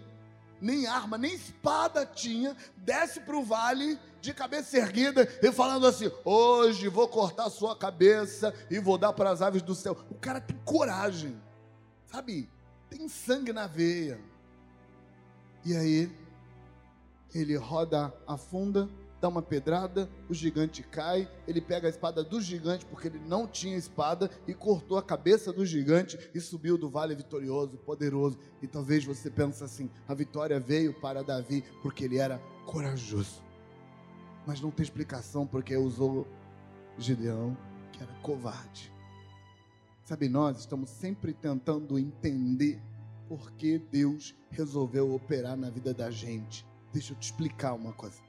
nem 0.61 0.87
arma, 0.87 1.17
nem 1.17 1.33
espada 1.33 2.05
tinha, 2.05 2.55
desce 2.77 3.19
para 3.19 3.35
o 3.35 3.43
vale 3.43 3.99
de 4.21 4.33
cabeça 4.33 4.77
erguida 4.77 5.27
e 5.41 5.51
falando 5.51 5.85
assim: 5.85 6.11
Hoje 6.23 6.87
vou 6.87 7.07
cortar 7.07 7.49
sua 7.49 7.75
cabeça 7.75 8.53
e 8.69 8.79
vou 8.79 8.97
dar 8.97 9.13
para 9.13 9.29
as 9.29 9.41
aves 9.41 9.61
do 9.61 9.75
céu. 9.75 9.97
O 10.09 10.15
cara 10.15 10.41
tem 10.41 10.57
coragem, 10.65 11.39
sabe? 12.07 12.49
Tem 12.89 13.07
sangue 13.07 13.53
na 13.53 13.67
veia. 13.67 14.19
E 15.63 15.75
aí, 15.75 16.11
ele 17.33 17.55
roda 17.55 18.13
a 18.27 18.37
funda 18.37 18.89
dá 19.25 19.29
uma 19.29 19.41
pedrada, 19.41 20.07
o 20.29 20.35
gigante 20.35 20.83
cai, 20.83 21.27
ele 21.47 21.59
pega 21.59 21.87
a 21.87 21.89
espada 21.89 22.23
do 22.23 22.39
gigante, 22.39 22.85
porque 22.85 23.07
ele 23.07 23.19
não 23.25 23.47
tinha 23.47 23.75
espada, 23.75 24.29
e 24.47 24.53
cortou 24.53 24.99
a 24.99 25.03
cabeça 25.03 25.51
do 25.51 25.65
gigante 25.65 26.29
e 26.33 26.39
subiu 26.39 26.77
do 26.77 26.91
vale 26.91 27.15
vitorioso, 27.15 27.75
poderoso. 27.77 28.37
E 28.61 28.67
talvez 28.67 29.03
você 29.03 29.31
pense 29.31 29.63
assim: 29.63 29.89
a 30.07 30.13
vitória 30.13 30.59
veio 30.59 30.93
para 30.93 31.23
Davi 31.23 31.63
porque 31.81 32.05
ele 32.05 32.19
era 32.19 32.37
corajoso. 32.67 33.43
Mas 34.45 34.61
não 34.61 34.69
tem 34.69 34.83
explicação 34.83 35.47
porque 35.47 35.75
usou 35.75 36.27
Gideão, 36.95 37.57
que 37.91 38.03
era 38.03 38.13
covarde. 38.21 38.93
Sabe, 40.03 40.29
nós 40.29 40.59
estamos 40.59 40.91
sempre 40.91 41.33
tentando 41.33 41.97
entender 41.97 42.79
por 43.27 43.51
que 43.53 43.79
Deus 43.79 44.35
resolveu 44.51 45.15
operar 45.15 45.57
na 45.57 45.71
vida 45.71 45.95
da 45.95 46.11
gente. 46.11 46.63
Deixa 46.93 47.13
eu 47.13 47.17
te 47.17 47.23
explicar 47.23 47.73
uma 47.73 47.91
coisa 47.91 48.24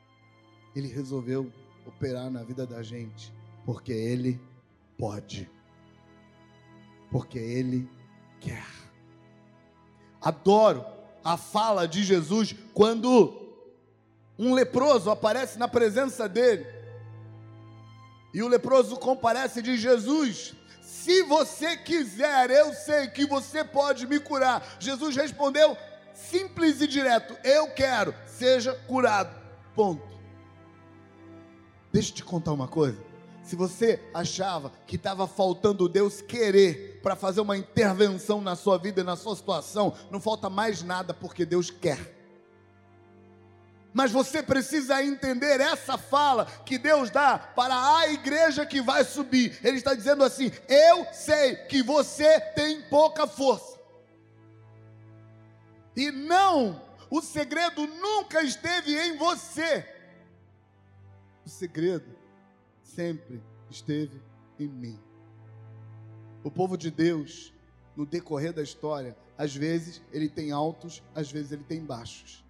ele 0.79 0.89
resolveu 0.89 1.51
operar 1.87 2.31
na 2.31 2.43
vida 2.43 2.67
da 2.67 2.83
gente, 2.83 3.33
porque 3.65 3.93
ele 3.93 4.39
pode. 4.99 5.51
Porque 7.11 7.39
ele 7.39 7.89
quer. 8.41 8.67
Adoro 10.21 10.85
a 11.25 11.37
fala 11.37 11.89
de 11.89 12.03
Jesus 12.05 12.55
quando 12.75 13.43
um 14.39 14.53
leproso 14.53 15.11
aparece 15.11 15.59
na 15.59 15.67
presença 15.67 16.29
dele. 16.29 16.67
E 18.35 18.43
o 18.43 18.49
leproso 18.49 18.97
comparece 18.97 19.63
de 19.63 19.79
Jesus, 19.79 20.55
se 20.83 21.23
você 21.23 21.77
quiser, 21.77 22.51
eu 22.51 22.75
sei 22.75 23.07
que 23.07 23.25
você 23.25 23.65
pode 23.65 24.07
me 24.07 24.21
curar. 24.21 24.77
Jesus 24.79 25.17
respondeu 25.17 25.75
simples 26.13 26.83
e 26.83 26.87
direto: 26.87 27.35
Eu 27.43 27.71
quero, 27.71 28.15
seja 28.27 28.75
curado. 28.87 29.35
Ponto. 29.75 30.16
Deixa 31.97 32.11
eu 32.11 32.17
te 32.17 32.25
contar 32.25 32.53
uma 32.53 32.69
coisa. 32.69 33.03
Se 33.43 33.57
você 33.57 33.99
achava 34.13 34.71
que 34.87 34.97
estava 34.97 35.27
faltando 35.27 35.89
Deus 35.89 36.21
querer 36.21 37.01
para 37.03 37.17
fazer 37.17 37.41
uma 37.41 37.57
intervenção 37.57 38.43
na 38.43 38.55
sua 38.55 38.77
vida 38.77 39.01
e 39.01 39.03
na 39.03 39.17
sua 39.17 39.35
situação, 39.35 39.95
não 40.11 40.21
falta 40.21 40.51
mais 40.51 40.83
nada 40.83 41.15
porque 41.15 41.47
Deus 41.47 41.71
quer. 41.71 42.15
Mas 43.95 44.13
você 44.13 44.43
precisa 44.43 45.03
entender 45.03 45.59
essa 45.59 45.97
fala 45.97 46.45
que 46.67 46.77
Deus 46.77 47.09
dá 47.09 47.39
para 47.39 47.97
a 47.97 48.13
igreja 48.13 48.67
que 48.67 48.83
vai 48.83 49.03
subir. 49.03 49.59
Ele 49.65 49.79
está 49.79 49.95
dizendo 49.95 50.23
assim: 50.23 50.53
Eu 50.69 51.07
sei 51.15 51.57
que 51.57 51.83
você 51.83 52.39
tem 52.55 52.83
pouca 52.91 53.27
força. 53.27 53.81
E 55.97 56.11
não, 56.11 56.79
o 57.09 57.23
segredo 57.23 57.87
nunca 57.87 58.43
esteve 58.43 58.95
em 58.95 59.17
você. 59.17 59.96
O 61.47 61.49
segredo 61.49 62.13
sempre 62.83 63.41
esteve 63.71 64.21
em 64.59 64.67
mim. 64.67 64.99
O 66.43 66.51
povo 66.51 66.77
de 66.77 66.91
Deus, 66.91 67.55
no 67.95 68.05
decorrer 68.05 68.53
da 68.53 68.65
história, 68.65 69.17
às 69.39 69.55
vezes 69.55 70.03
ele 70.13 70.29
tem 70.29 70.51
altos, 70.51 71.05
às 71.15 71.31
vezes 71.31 71.53
ele 71.53 71.63
tem 71.63 71.85
baixos. 71.85 72.45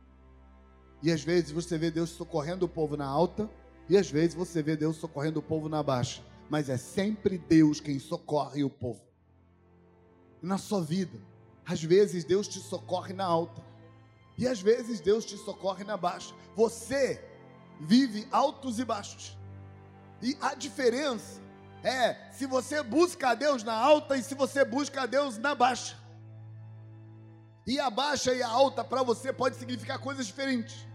E 1.02 1.12
às 1.12 1.22
vezes 1.22 1.50
você 1.50 1.76
vê 1.76 1.90
Deus 1.90 2.08
socorrendo 2.08 2.64
o 2.64 2.68
povo 2.70 2.96
na 2.96 3.04
alta, 3.04 3.50
e 3.86 3.98
às 3.98 4.10
vezes 4.10 4.34
você 4.34 4.62
vê 4.62 4.74
Deus 4.74 4.96
socorrendo 4.96 5.40
o 5.40 5.42
povo 5.42 5.68
na 5.68 5.82
baixa. 5.82 6.22
Mas 6.48 6.70
é 6.70 6.78
sempre 6.78 7.36
Deus 7.36 7.80
quem 7.80 7.98
socorre 7.98 8.64
o 8.64 8.70
povo. 8.70 9.04
Na 10.40 10.56
sua 10.56 10.80
vida, 10.80 11.20
às 11.66 11.84
vezes 11.84 12.24
Deus 12.24 12.48
te 12.48 12.60
socorre 12.60 13.12
na 13.12 13.26
alta, 13.26 13.62
e 14.38 14.48
às 14.48 14.62
vezes 14.62 15.00
Deus 15.00 15.26
te 15.26 15.36
socorre 15.36 15.84
na 15.84 15.98
baixa. 15.98 16.34
Você 16.54 17.35
vive 17.80 18.26
altos 18.30 18.78
e 18.78 18.84
baixos. 18.84 19.36
E 20.22 20.36
a 20.40 20.54
diferença 20.54 21.40
é 21.82 22.16
se 22.32 22.46
você 22.46 22.82
busca 22.82 23.30
a 23.30 23.34
Deus 23.34 23.62
na 23.62 23.74
alta 23.74 24.16
e 24.16 24.22
se 24.22 24.34
você 24.34 24.64
busca 24.64 25.02
a 25.02 25.06
Deus 25.06 25.38
na 25.38 25.54
baixa. 25.54 25.96
E 27.66 27.80
a 27.80 27.90
baixa 27.90 28.32
e 28.32 28.42
a 28.42 28.48
alta 28.48 28.84
para 28.84 29.02
você 29.02 29.32
pode 29.32 29.56
significar 29.56 29.98
coisas 29.98 30.26
diferentes. 30.26 30.86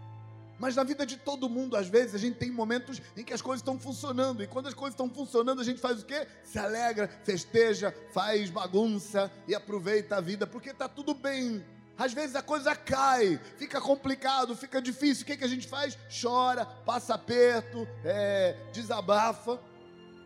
Mas 0.58 0.76
na 0.76 0.84
vida 0.84 1.04
de 1.04 1.16
todo 1.16 1.48
mundo, 1.48 1.76
às 1.76 1.88
vezes, 1.88 2.14
a 2.14 2.18
gente 2.18 2.36
tem 2.36 2.50
momentos 2.50 3.02
em 3.16 3.24
que 3.24 3.32
as 3.34 3.42
coisas 3.42 3.60
estão 3.60 3.78
funcionando. 3.78 4.42
E 4.42 4.46
quando 4.46 4.68
as 4.68 4.74
coisas 4.74 4.94
estão 4.94 5.10
funcionando, 5.10 5.60
a 5.60 5.64
gente 5.64 5.80
faz 5.80 6.00
o 6.02 6.06
quê? 6.06 6.26
Se 6.44 6.58
alegra, 6.58 7.08
festeja, 7.24 7.92
faz 8.12 8.48
bagunça 8.48 9.28
e 9.48 9.56
aproveita 9.56 10.16
a 10.16 10.20
vida, 10.20 10.46
porque 10.46 10.70
está 10.70 10.88
tudo 10.88 11.14
bem. 11.14 11.64
Às 11.96 12.12
vezes 12.12 12.34
a 12.34 12.42
coisa 12.42 12.74
cai, 12.74 13.38
fica 13.56 13.80
complicado, 13.80 14.56
fica 14.56 14.80
difícil. 14.80 15.22
O 15.22 15.26
que, 15.26 15.36
que 15.36 15.44
a 15.44 15.48
gente 15.48 15.68
faz? 15.68 15.98
Chora, 16.20 16.64
passa 16.64 17.14
aperto, 17.14 17.86
é, 18.04 18.56
desabafa. 18.72 19.60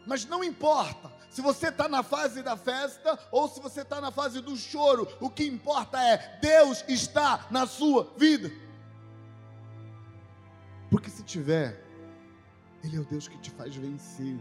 Mas 0.06 0.24
não 0.24 0.44
importa 0.44 1.12
se 1.28 1.42
você 1.42 1.68
está 1.68 1.88
na 1.88 2.02
fase 2.02 2.42
da 2.42 2.56
festa 2.56 3.18
ou 3.32 3.48
se 3.48 3.60
você 3.60 3.82
está 3.82 4.00
na 4.00 4.10
fase 4.10 4.40
do 4.40 4.56
choro. 4.56 5.08
O 5.20 5.28
que 5.28 5.44
importa 5.44 6.00
é 6.00 6.38
Deus 6.40 6.84
está 6.88 7.46
na 7.50 7.66
sua 7.66 8.14
vida. 8.16 8.50
Porque 10.90 11.10
se 11.10 11.22
tiver, 11.24 11.82
Ele 12.82 12.96
é 12.96 13.00
o 13.00 13.04
Deus 13.04 13.26
que 13.26 13.36
te 13.38 13.50
faz 13.50 13.74
vencer. 13.74 14.38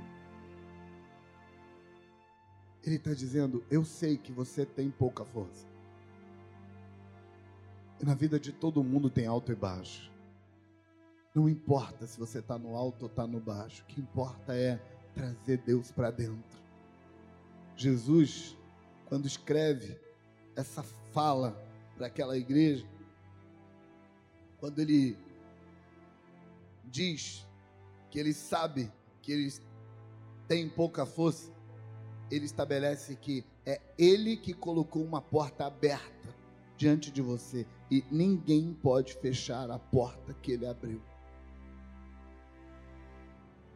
Ele 2.84 2.96
está 2.96 3.14
dizendo: 3.14 3.66
Eu 3.70 3.84
sei 3.84 4.16
que 4.16 4.32
você 4.32 4.64
tem 4.64 4.92
pouca 4.92 5.26
força. 5.26 5.75
Na 8.02 8.14
vida 8.14 8.40
de 8.40 8.52
todo 8.52 8.84
mundo 8.84 9.10
tem 9.10 9.26
alto 9.26 9.52
e 9.52 9.56
baixo. 9.56 10.12
Não 11.34 11.50
importa 11.50 12.06
se 12.06 12.20
você 12.20 12.40
está 12.40 12.58
no 12.58 12.76
alto 12.76 13.04
ou 13.04 13.08
está 13.08 13.26
no 13.26 13.40
baixo. 13.40 13.84
O 13.84 13.86
que 13.86 14.02
importa 14.02 14.54
é 14.56 14.80
trazer 15.14 15.58
Deus 15.60 15.92
para 15.92 16.12
dentro. 16.12 16.64
Jesus, 17.76 18.58
quando 19.08 19.26
escreve 19.26 20.00
essa 20.56 20.84
fala 20.84 21.62
para 21.98 22.08
aquela 22.08 22.38
igreja, 22.38 22.86
quando 24.60 24.80
ele 24.80 25.18
diz 26.86 27.46
que 28.10 28.20
ele 28.20 28.34
sabe 28.34 28.92
que 29.22 29.32
eles 29.32 29.62
têm 30.48 30.70
pouca 30.70 31.06
força, 31.06 31.52
ele 32.32 32.46
estabelece 32.46 33.16
que 33.16 33.46
é 33.66 33.82
ele 33.98 34.38
que 34.38 34.54
colocou 34.54 35.04
uma 35.04 35.22
porta 35.22 35.66
aberta 35.66 36.15
diante 36.78 37.12
de 37.12 37.22
você 37.22 37.66
e 37.90 38.04
ninguém 38.12 38.74
pode 38.74 39.14
fechar 39.16 39.70
a 39.70 39.80
porta 39.80 40.34
que 40.34 40.52
ele 40.52 40.66
abriu. 40.66 41.02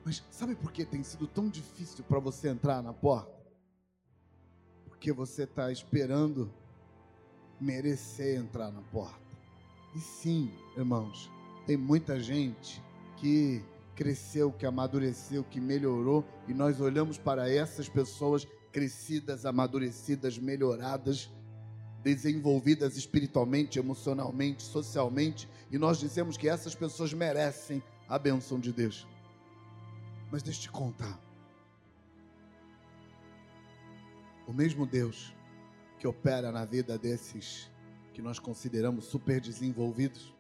Mas 0.04 0.24
sabe 0.32 0.56
por 0.56 0.72
que 0.72 0.86
tem 0.86 1.04
sido 1.04 1.28
tão 1.28 1.50
difícil 1.50 2.04
para 2.04 2.20
você 2.20 2.50
entrar 2.50 2.82
na 2.82 2.94
porta? 2.94 3.38
Porque 4.88 5.14
você 5.14 5.44
está 5.44 5.72
esperando 5.72 6.52
merecer 7.60 8.40
entrar 8.40 8.72
na 8.72 8.82
porta. 8.82 9.20
E 9.96 10.00
sim, 10.00 10.52
irmãos, 10.78 11.30
tem 11.66 11.78
muita 11.78 12.20
gente 12.20 12.82
que 13.18 13.64
cresceu, 13.96 14.52
que 14.52 14.66
amadureceu, 14.66 15.44
que 15.44 15.60
melhorou, 15.60 16.24
e 16.48 16.54
nós 16.54 16.80
olhamos 16.80 17.18
para 17.18 17.52
essas 17.52 17.90
pessoas 17.90 18.48
crescidas, 18.72 19.46
amadurecidas, 19.46 20.38
melhoradas, 20.38 21.30
desenvolvidas 22.16 22.98
espiritualmente, 22.98 23.80
emocionalmente, 23.80 24.64
socialmente, 24.64 25.50
e 25.72 25.78
nós 25.78 26.00
dizemos 26.00 26.38
que 26.38 26.48
essas 26.48 26.76
pessoas 26.76 27.14
merecem 27.14 27.82
a 28.08 28.18
benção 28.18 28.60
de 28.60 28.72
Deus. 28.72 29.08
Mas 30.32 30.44
deixa 30.44 30.60
eu 30.60 30.64
te 30.64 30.72
contar. 30.72 31.20
O 34.48 34.54
mesmo 34.54 34.86
Deus 34.86 35.34
que 36.00 36.08
opera 36.08 36.52
na 36.52 36.66
vida 36.66 36.98
desses 36.98 37.70
que 38.14 38.22
nós 38.22 38.40
consideramos 38.40 39.06
super 39.06 39.40
desenvolvidos 39.40 40.34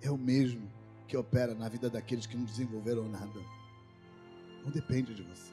é 0.00 0.10
o 0.10 0.18
mesmo 0.18 0.68
que 1.06 1.16
opera 1.16 1.54
na 1.54 1.68
vida 1.68 1.88
daqueles 1.88 2.26
que 2.26 2.36
não 2.36 2.44
desenvolveram 2.44 3.08
nada. 3.08 3.40
Não 4.64 4.70
depende 4.70 5.14
de 5.14 5.22
você. 5.22 5.52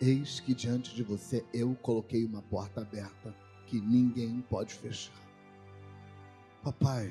Eis 0.00 0.40
que 0.40 0.54
diante 0.54 0.94
de 0.94 1.02
você 1.02 1.44
eu 1.52 1.74
coloquei 1.76 2.24
uma 2.24 2.42
porta 2.42 2.80
aberta 2.80 3.34
que 3.72 3.80
ninguém 3.80 4.42
pode 4.50 4.74
fechar. 4.74 5.16
Papai, 6.62 7.10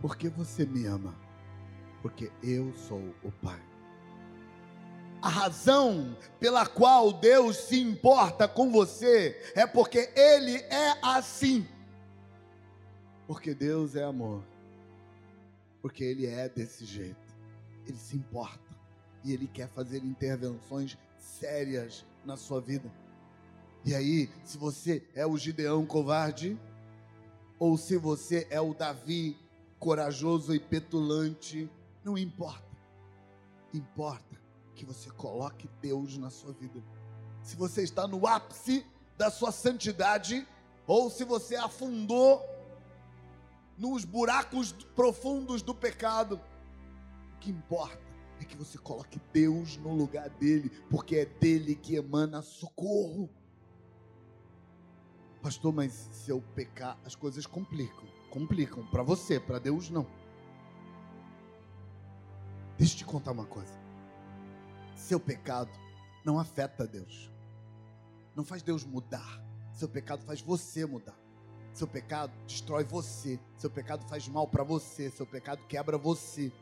por 0.00 0.16
que 0.16 0.28
você 0.28 0.64
me 0.64 0.86
ama? 0.86 1.12
Porque 2.00 2.30
eu 2.40 2.72
sou 2.76 3.02
o 3.24 3.32
Pai. 3.32 3.60
A 5.20 5.28
razão 5.28 6.16
pela 6.38 6.64
qual 6.66 7.12
Deus 7.12 7.56
se 7.56 7.80
importa 7.80 8.46
com 8.46 8.70
você 8.70 9.36
é 9.56 9.66
porque 9.66 10.12
Ele 10.14 10.54
é 10.54 10.96
assim. 11.02 11.66
Porque 13.26 13.52
Deus 13.52 13.96
é 13.96 14.04
amor. 14.04 14.44
Porque 15.80 16.04
Ele 16.04 16.26
é 16.26 16.48
desse 16.48 16.84
jeito. 16.84 17.34
Ele 17.84 17.98
se 17.98 18.16
importa. 18.16 18.70
E 19.24 19.32
Ele 19.32 19.48
quer 19.48 19.68
fazer 19.68 19.98
intervenções 19.98 20.96
sérias 21.18 22.06
na 22.24 22.36
sua 22.36 22.60
vida. 22.60 22.88
E 23.84 23.94
aí, 23.94 24.30
se 24.44 24.56
você 24.56 25.02
é 25.14 25.26
o 25.26 25.36
Gideão 25.36 25.84
covarde, 25.84 26.58
ou 27.58 27.76
se 27.76 27.96
você 27.96 28.46
é 28.50 28.60
o 28.60 28.74
Davi 28.74 29.36
corajoso 29.78 30.54
e 30.54 30.60
petulante, 30.60 31.68
não 32.04 32.16
importa. 32.16 32.70
Importa 33.74 34.40
que 34.74 34.84
você 34.84 35.10
coloque 35.10 35.68
Deus 35.80 36.16
na 36.16 36.30
sua 36.30 36.52
vida. 36.52 36.82
Se 37.42 37.56
você 37.56 37.82
está 37.82 38.06
no 38.06 38.26
ápice 38.26 38.86
da 39.18 39.30
sua 39.30 39.50
santidade, 39.50 40.46
ou 40.86 41.10
se 41.10 41.24
você 41.24 41.56
afundou 41.56 42.40
nos 43.76 44.04
buracos 44.04 44.72
profundos 44.94 45.62
do 45.62 45.74
pecado, 45.74 46.40
o 47.34 47.38
que 47.38 47.50
importa 47.50 48.00
é 48.40 48.44
que 48.44 48.56
você 48.56 48.78
coloque 48.78 49.20
Deus 49.32 49.76
no 49.76 49.94
lugar 49.94 50.28
dele, 50.30 50.70
porque 50.90 51.16
é 51.16 51.26
dele 51.26 51.74
que 51.74 51.96
emana 51.96 52.42
socorro. 52.42 53.28
Pastor, 55.42 55.72
mas 55.72 55.92
se 55.92 56.30
eu 56.30 56.40
pecar, 56.54 56.96
as 57.04 57.16
coisas 57.16 57.46
complicam. 57.46 58.04
Complicam 58.30 58.86
para 58.86 59.02
você, 59.02 59.40
para 59.40 59.58
Deus 59.58 59.90
não. 59.90 60.06
Deixa 62.78 62.94
eu 62.94 62.98
te 62.98 63.04
contar 63.04 63.32
uma 63.32 63.44
coisa. 63.44 63.72
Seu 64.94 65.18
pecado 65.18 65.70
não 66.24 66.38
afeta 66.38 66.86
Deus. 66.86 67.28
Não 68.36 68.44
faz 68.44 68.62
Deus 68.62 68.84
mudar. 68.84 69.42
Seu 69.72 69.88
pecado 69.88 70.22
faz 70.24 70.40
você 70.40 70.86
mudar. 70.86 71.18
Seu 71.72 71.88
pecado 71.88 72.32
destrói 72.46 72.84
você. 72.84 73.38
Seu 73.58 73.68
pecado 73.68 74.06
faz 74.08 74.28
mal 74.28 74.46
para 74.46 74.62
você. 74.62 75.10
Seu 75.10 75.26
pecado 75.26 75.66
quebra 75.66 75.98
você. 75.98 76.52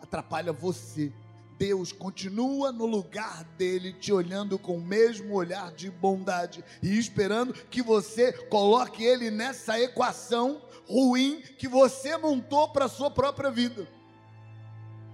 Atrapalha 0.00 0.52
você. 0.52 1.12
Deus 1.62 1.92
continua 1.92 2.72
no 2.72 2.86
lugar 2.86 3.44
dele, 3.56 3.92
te 3.92 4.12
olhando 4.12 4.58
com 4.58 4.78
o 4.78 4.82
mesmo 4.82 5.32
olhar 5.32 5.70
de 5.70 5.88
bondade 5.92 6.64
e 6.82 6.98
esperando 6.98 7.54
que 7.54 7.80
você 7.80 8.32
coloque 8.32 9.04
ele 9.04 9.30
nessa 9.30 9.78
equação 9.78 10.60
ruim 10.88 11.40
que 11.56 11.68
você 11.68 12.16
montou 12.16 12.68
para 12.70 12.86
a 12.86 12.88
sua 12.88 13.12
própria 13.12 13.48
vida. 13.48 13.86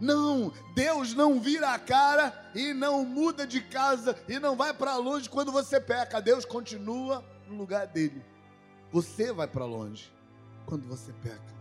Não, 0.01 0.51
Deus 0.75 1.13
não 1.13 1.39
vira 1.39 1.75
a 1.75 1.79
cara 1.79 2.51
e 2.55 2.73
não 2.73 3.05
muda 3.05 3.47
de 3.47 3.61
casa 3.61 4.17
e 4.27 4.39
não 4.39 4.57
vai 4.57 4.73
para 4.73 4.97
longe 4.97 5.29
quando 5.29 5.53
você 5.53 5.79
peca. 5.79 6.19
Deus 6.19 6.47
continua 6.47 7.23
no 7.47 7.59
lugar 7.59 7.87
dele. 7.89 8.25
Você 8.91 9.35
vai 9.35 9.49
para 9.49 9.67
longe 9.67 10.11
quando 10.65 10.89
você 10.89 11.13
peca. 11.13 11.59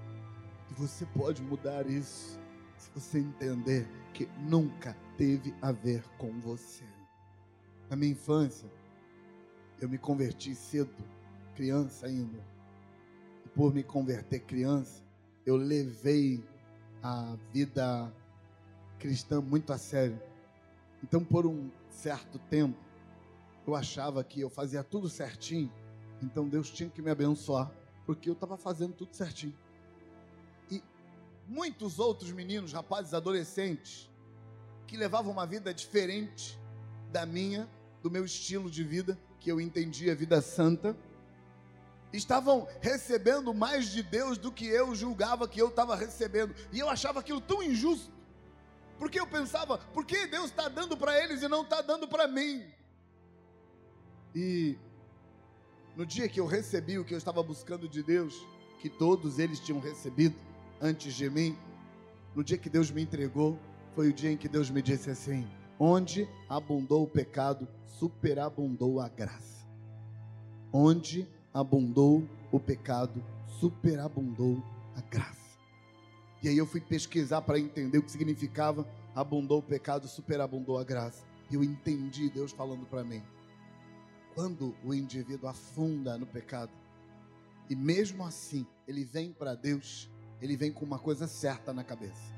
E 0.71 0.73
você 0.75 1.05
pode 1.07 1.41
mudar 1.41 1.85
isso 1.89 2.39
se 2.77 2.89
você 2.91 3.19
entender 3.19 3.87
que 4.13 4.27
nunca 4.39 4.95
teve 5.17 5.53
a 5.61 5.71
ver 5.71 6.03
com 6.17 6.39
você. 6.39 6.83
Na 7.89 7.95
minha 7.95 8.11
infância, 8.11 8.69
eu 9.79 9.89
me 9.89 9.97
converti 9.97 10.53
cedo, 10.55 11.03
criança 11.55 12.07
ainda. 12.07 12.39
E 13.45 13.49
por 13.49 13.73
me 13.73 13.83
converter 13.83 14.39
criança, 14.39 15.03
eu 15.45 15.55
levei 15.55 16.43
a 17.01 17.35
vida 17.51 18.13
cristã 18.99 19.41
muito 19.41 19.71
a 19.71 19.77
sério. 19.77 20.19
Então, 21.03 21.23
por 21.23 21.45
um 21.45 21.69
certo 21.89 22.39
tempo, 22.49 22.77
eu 23.65 23.75
achava 23.75 24.23
que 24.23 24.41
eu 24.41 24.49
fazia 24.49 24.83
tudo 24.83 25.09
certinho, 25.09 25.71
então 26.21 26.47
Deus 26.47 26.69
tinha 26.69 26.89
que 26.89 27.01
me 27.01 27.11
abençoar, 27.11 27.71
porque 28.05 28.29
eu 28.29 28.33
estava 28.33 28.57
fazendo 28.57 28.93
tudo 28.93 29.13
certinho. 29.13 29.53
Muitos 31.47 31.97
outros 31.97 32.31
meninos, 32.31 32.73
rapazes, 32.73 33.13
adolescentes, 33.13 34.09
que 34.85 34.97
levavam 34.97 35.31
uma 35.31 35.45
vida 35.45 35.73
diferente 35.73 36.59
da 37.11 37.25
minha, 37.25 37.69
do 38.03 38.11
meu 38.11 38.25
estilo 38.25 38.69
de 38.69 38.83
vida, 38.83 39.17
que 39.39 39.49
eu 39.49 39.61
entendia 39.61 40.13
vida 40.15 40.41
santa, 40.41 40.95
estavam 42.11 42.67
recebendo 42.81 43.53
mais 43.53 43.89
de 43.89 44.03
Deus 44.03 44.37
do 44.37 44.51
que 44.51 44.65
eu 44.65 44.93
julgava 44.93 45.47
que 45.47 45.61
eu 45.61 45.69
estava 45.69 45.95
recebendo, 45.95 46.53
e 46.71 46.79
eu 46.79 46.89
achava 46.89 47.19
aquilo 47.19 47.39
tão 47.39 47.63
injusto. 47.63 48.11
Porque 48.97 49.19
eu 49.19 49.27
pensava, 49.27 49.77
por 49.93 50.05
que 50.05 50.27
Deus 50.27 50.45
está 50.45 50.67
dando 50.67 50.97
para 50.97 51.21
eles 51.23 51.41
e 51.43 51.47
não 51.47 51.61
está 51.61 51.81
dando 51.81 52.07
para 52.07 52.27
mim? 52.27 52.65
E 54.33 54.77
no 55.95 56.05
dia 56.05 56.27
que 56.27 56.39
eu 56.39 56.45
recebi 56.45 56.97
o 56.97 57.05
que 57.05 57.13
eu 57.13 57.17
estava 57.17 57.41
buscando 57.43 57.87
de 57.87 58.01
Deus, 58.03 58.45
que 58.81 58.89
todos 58.89 59.39
eles 59.39 59.59
tinham 59.59 59.79
recebido 59.79 60.35
antes 60.81 61.13
de 61.13 61.29
mim, 61.29 61.55
no 62.35 62.43
dia 62.43 62.57
que 62.57 62.69
Deus 62.69 62.91
me 62.91 63.01
entregou, 63.01 63.57
foi 63.95 64.09
o 64.09 64.13
dia 64.13 64.31
em 64.31 64.37
que 64.37 64.47
Deus 64.47 64.69
me 64.69 64.81
disse 64.81 65.09
assim: 65.09 65.47
onde 65.79 66.27
abundou 66.49 67.03
o 67.03 67.07
pecado, 67.07 67.67
superabundou 67.85 68.99
a 68.99 69.09
graça. 69.09 69.65
Onde 70.71 71.27
abundou 71.53 72.23
o 72.51 72.59
pecado, 72.59 73.23
superabundou 73.59 74.61
a 74.95 75.01
graça. 75.01 75.57
E 76.43 76.49
aí 76.49 76.57
eu 76.57 76.67
fui 76.67 76.79
pesquisar 76.79 77.41
para 77.41 77.59
entender 77.59 77.97
o 77.97 78.03
que 78.03 78.11
significava 78.11 78.85
abundou 79.17 79.57
o 79.57 79.63
pecado, 79.63 80.07
superabundou 80.07 80.77
a 80.77 80.83
graça. 80.83 81.25
E 81.49 81.55
eu 81.55 81.63
entendi 81.63 82.29
Deus 82.29 82.51
falando 82.51 82.85
para 82.85 83.03
mim. 83.03 83.23
Quando 84.35 84.75
o 84.83 84.93
indivíduo 84.93 85.49
afunda 85.49 86.15
no 86.19 86.27
pecado, 86.27 86.71
e 87.67 87.75
mesmo 87.75 88.23
assim 88.23 88.67
ele 88.87 89.03
vem 89.03 89.33
para 89.33 89.55
Deus, 89.55 90.07
ele 90.41 90.55
vem 90.55 90.71
com 90.71 90.85
uma 90.85 90.99
coisa 90.99 91.27
certa 91.27 91.73
na 91.73 91.83
cabeça. 91.83 92.35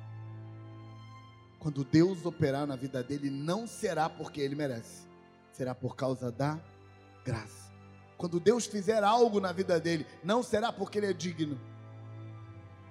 Quando 1.59 1.83
Deus 1.83 2.25
operar 2.25 2.65
na 2.65 2.75
vida 2.75 3.03
dele, 3.03 3.29
não 3.29 3.67
será 3.67 4.09
porque 4.09 4.39
ele 4.39 4.55
merece, 4.55 5.07
será 5.51 5.75
por 5.75 5.95
causa 5.95 6.31
da 6.31 6.59
graça. 7.25 7.69
Quando 8.17 8.39
Deus 8.39 8.65
fizer 8.65 9.03
algo 9.03 9.39
na 9.39 9.51
vida 9.51 9.79
dele, 9.79 10.05
não 10.23 10.41
será 10.41 10.71
porque 10.71 10.97
ele 10.97 11.07
é 11.07 11.13
digno, 11.13 11.59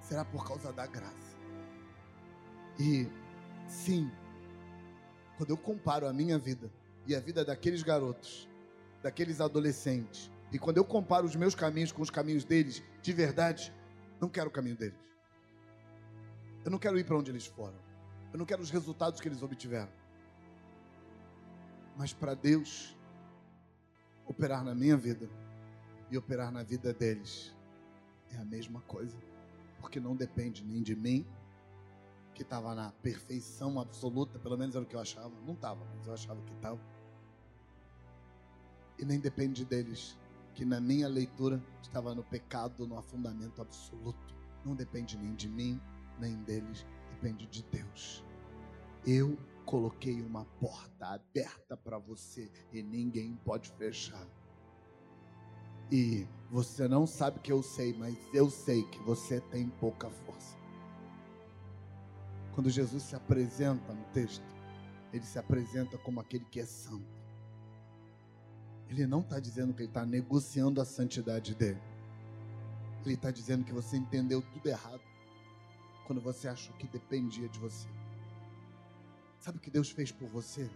será 0.01 0.23
por 0.23 0.47
causa 0.47 0.71
da 0.71 0.85
graça. 0.85 1.37
E 2.79 3.07
sim, 3.67 4.09
quando 5.37 5.51
eu 5.51 5.57
comparo 5.57 6.07
a 6.07 6.13
minha 6.13 6.37
vida 6.37 6.71
e 7.05 7.15
a 7.15 7.19
vida 7.19 7.43
daqueles 7.43 7.81
garotos, 7.81 8.47
daqueles 9.01 9.41
adolescentes, 9.41 10.31
e 10.51 10.57
quando 10.57 10.77
eu 10.77 10.85
comparo 10.85 11.25
os 11.25 11.35
meus 11.35 11.53
caminhos 11.53 11.91
com 11.91 12.01
os 12.01 12.09
caminhos 12.09 12.43
deles, 12.43 12.81
de 13.01 13.13
verdade, 13.13 13.73
não 14.19 14.29
quero 14.29 14.49
o 14.49 14.51
caminho 14.51 14.75
deles. 14.75 14.99
Eu 16.63 16.71
não 16.71 16.79
quero 16.79 16.97
ir 16.97 17.05
para 17.05 17.17
onde 17.17 17.31
eles 17.31 17.45
foram. 17.45 17.77
Eu 18.31 18.37
não 18.37 18.45
quero 18.45 18.61
os 18.61 18.69
resultados 18.69 19.19
que 19.19 19.27
eles 19.27 19.41
obtiveram. 19.41 19.91
Mas 21.97 22.13
para 22.13 22.33
Deus 22.33 22.95
operar 24.25 24.63
na 24.63 24.75
minha 24.75 24.95
vida 24.95 25.29
e 26.11 26.17
operar 26.17 26.51
na 26.51 26.63
vida 26.63 26.93
deles 26.93 27.55
é 28.31 28.37
a 28.37 28.45
mesma 28.45 28.81
coisa 28.81 29.17
porque 29.79 29.99
não 29.99 30.15
depende 30.15 30.63
nem 30.63 30.81
de 30.81 30.95
mim, 30.95 31.25
que 32.33 32.43
estava 32.43 32.75
na 32.75 32.91
perfeição 33.01 33.79
absoluta, 33.79 34.39
pelo 34.39 34.57
menos 34.57 34.75
era 34.75 34.83
o 34.83 34.87
que 34.87 34.95
eu 34.95 34.99
achava. 34.99 35.33
Não 35.45 35.53
estava, 35.53 35.83
mas 35.95 36.07
eu 36.07 36.13
achava 36.13 36.41
que 36.41 36.53
estava. 36.53 36.79
E 38.97 39.05
nem 39.05 39.19
depende 39.19 39.65
deles, 39.65 40.17
que 40.53 40.65
na 40.65 40.79
minha 40.79 41.07
leitura 41.07 41.61
estava 41.81 42.13
no 42.13 42.23
pecado, 42.23 42.87
no 42.87 42.97
afundamento 42.97 43.61
absoluto. 43.61 44.35
Não 44.65 44.75
depende 44.75 45.17
nem 45.17 45.33
de 45.35 45.47
mim, 45.47 45.79
nem 46.19 46.35
deles, 46.43 46.85
depende 47.11 47.47
de 47.47 47.63
Deus. 47.63 48.23
Eu 49.05 49.37
coloquei 49.65 50.21
uma 50.21 50.45
porta 50.59 51.07
aberta 51.07 51.77
para 51.77 51.97
você 51.97 52.51
e 52.71 52.81
ninguém 52.81 53.35
pode 53.45 53.69
fechar. 53.71 54.27
E 55.91 56.27
você 56.51 56.87
não 56.87 57.07
sabe 57.07 57.39
que 57.39 57.51
eu 57.51 57.63
sei, 57.63 57.93
mas 57.93 58.15
eu 58.33 58.49
sei 58.49 58.83
que 58.83 58.99
você 58.99 59.41
tem 59.41 59.69
pouca 59.69 60.09
força. 60.09 60.57
Quando 62.53 62.69
Jesus 62.69 63.03
se 63.03 63.15
apresenta 63.15 63.93
no 63.93 64.03
texto, 64.05 64.43
ele 65.13 65.23
se 65.23 65.39
apresenta 65.39 65.97
como 65.97 66.19
aquele 66.19 66.45
que 66.45 66.59
é 66.59 66.65
santo. 66.65 67.18
Ele 68.89 69.05
não 69.05 69.21
está 69.21 69.39
dizendo 69.39 69.73
que 69.73 69.81
ele 69.81 69.89
está 69.89 70.05
negociando 70.05 70.81
a 70.81 70.85
santidade 70.85 71.53
dele. 71.53 71.81
Ele 73.05 73.13
está 73.13 73.31
dizendo 73.31 73.63
que 73.63 73.71
você 73.71 73.95
entendeu 73.95 74.41
tudo 74.41 74.67
errado 74.67 75.01
quando 76.05 76.21
você 76.21 76.47
achou 76.47 76.75
que 76.75 76.87
dependia 76.87 77.47
de 77.47 77.59
você. 77.59 77.87
Sabe 79.39 79.57
o 79.57 79.61
que 79.61 79.69
Deus 79.69 79.89
fez 79.91 80.11
por 80.11 80.27
você? 80.27 80.69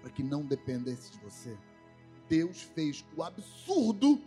Para 0.00 0.10
que 0.10 0.22
não 0.22 0.46
dependesse 0.46 1.12
de 1.12 1.18
você. 1.18 1.56
Deus 2.28 2.62
fez 2.62 3.04
o 3.16 3.22
absurdo 3.22 4.22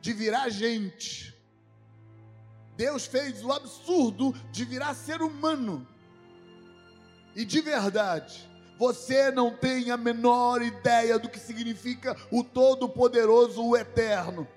de 0.00 0.12
virar 0.12 0.48
gente. 0.48 1.36
Deus 2.76 3.06
fez 3.06 3.44
o 3.44 3.52
absurdo 3.52 4.32
de 4.50 4.64
virar 4.64 4.94
ser 4.94 5.20
humano. 5.20 5.86
E 7.36 7.44
de 7.44 7.60
verdade, 7.60 8.50
você 8.82 9.30
não 9.30 9.54
tem 9.54 9.90
a 9.92 9.96
menor 9.96 10.60
ideia 10.60 11.16
do 11.18 11.28
que 11.28 11.38
significa 11.38 12.16
o 12.32 12.42
Todo-Poderoso, 12.42 13.64
o 13.64 13.76
Eterno, 13.76 14.48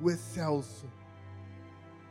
o 0.00 0.08
Excelso, 0.08 0.86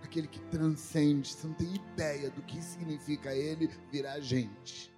aquele 0.03 0.27
que 0.27 0.41
transcende. 0.41 1.33
Você 1.33 1.47
não 1.47 1.53
tem 1.53 1.73
ideia 1.73 2.29
do 2.29 2.41
que 2.41 2.61
significa 2.61 3.33
ele 3.33 3.69
virar 3.89 4.19
gente. 4.19 4.93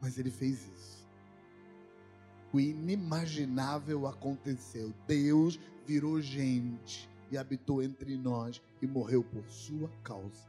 Mas 0.00 0.16
ele 0.16 0.30
fez 0.30 0.64
isso 0.68 0.98
o 2.52 2.58
inimaginável 2.58 4.06
aconteceu. 4.06 4.92
Deus 5.06 5.60
virou 5.86 6.20
gente 6.20 7.08
e 7.30 7.36
habitou 7.36 7.82
entre 7.82 8.16
nós 8.16 8.62
e 8.80 8.86
morreu 8.86 9.22
por 9.22 9.44
sua 9.44 9.90
causa. 10.02 10.48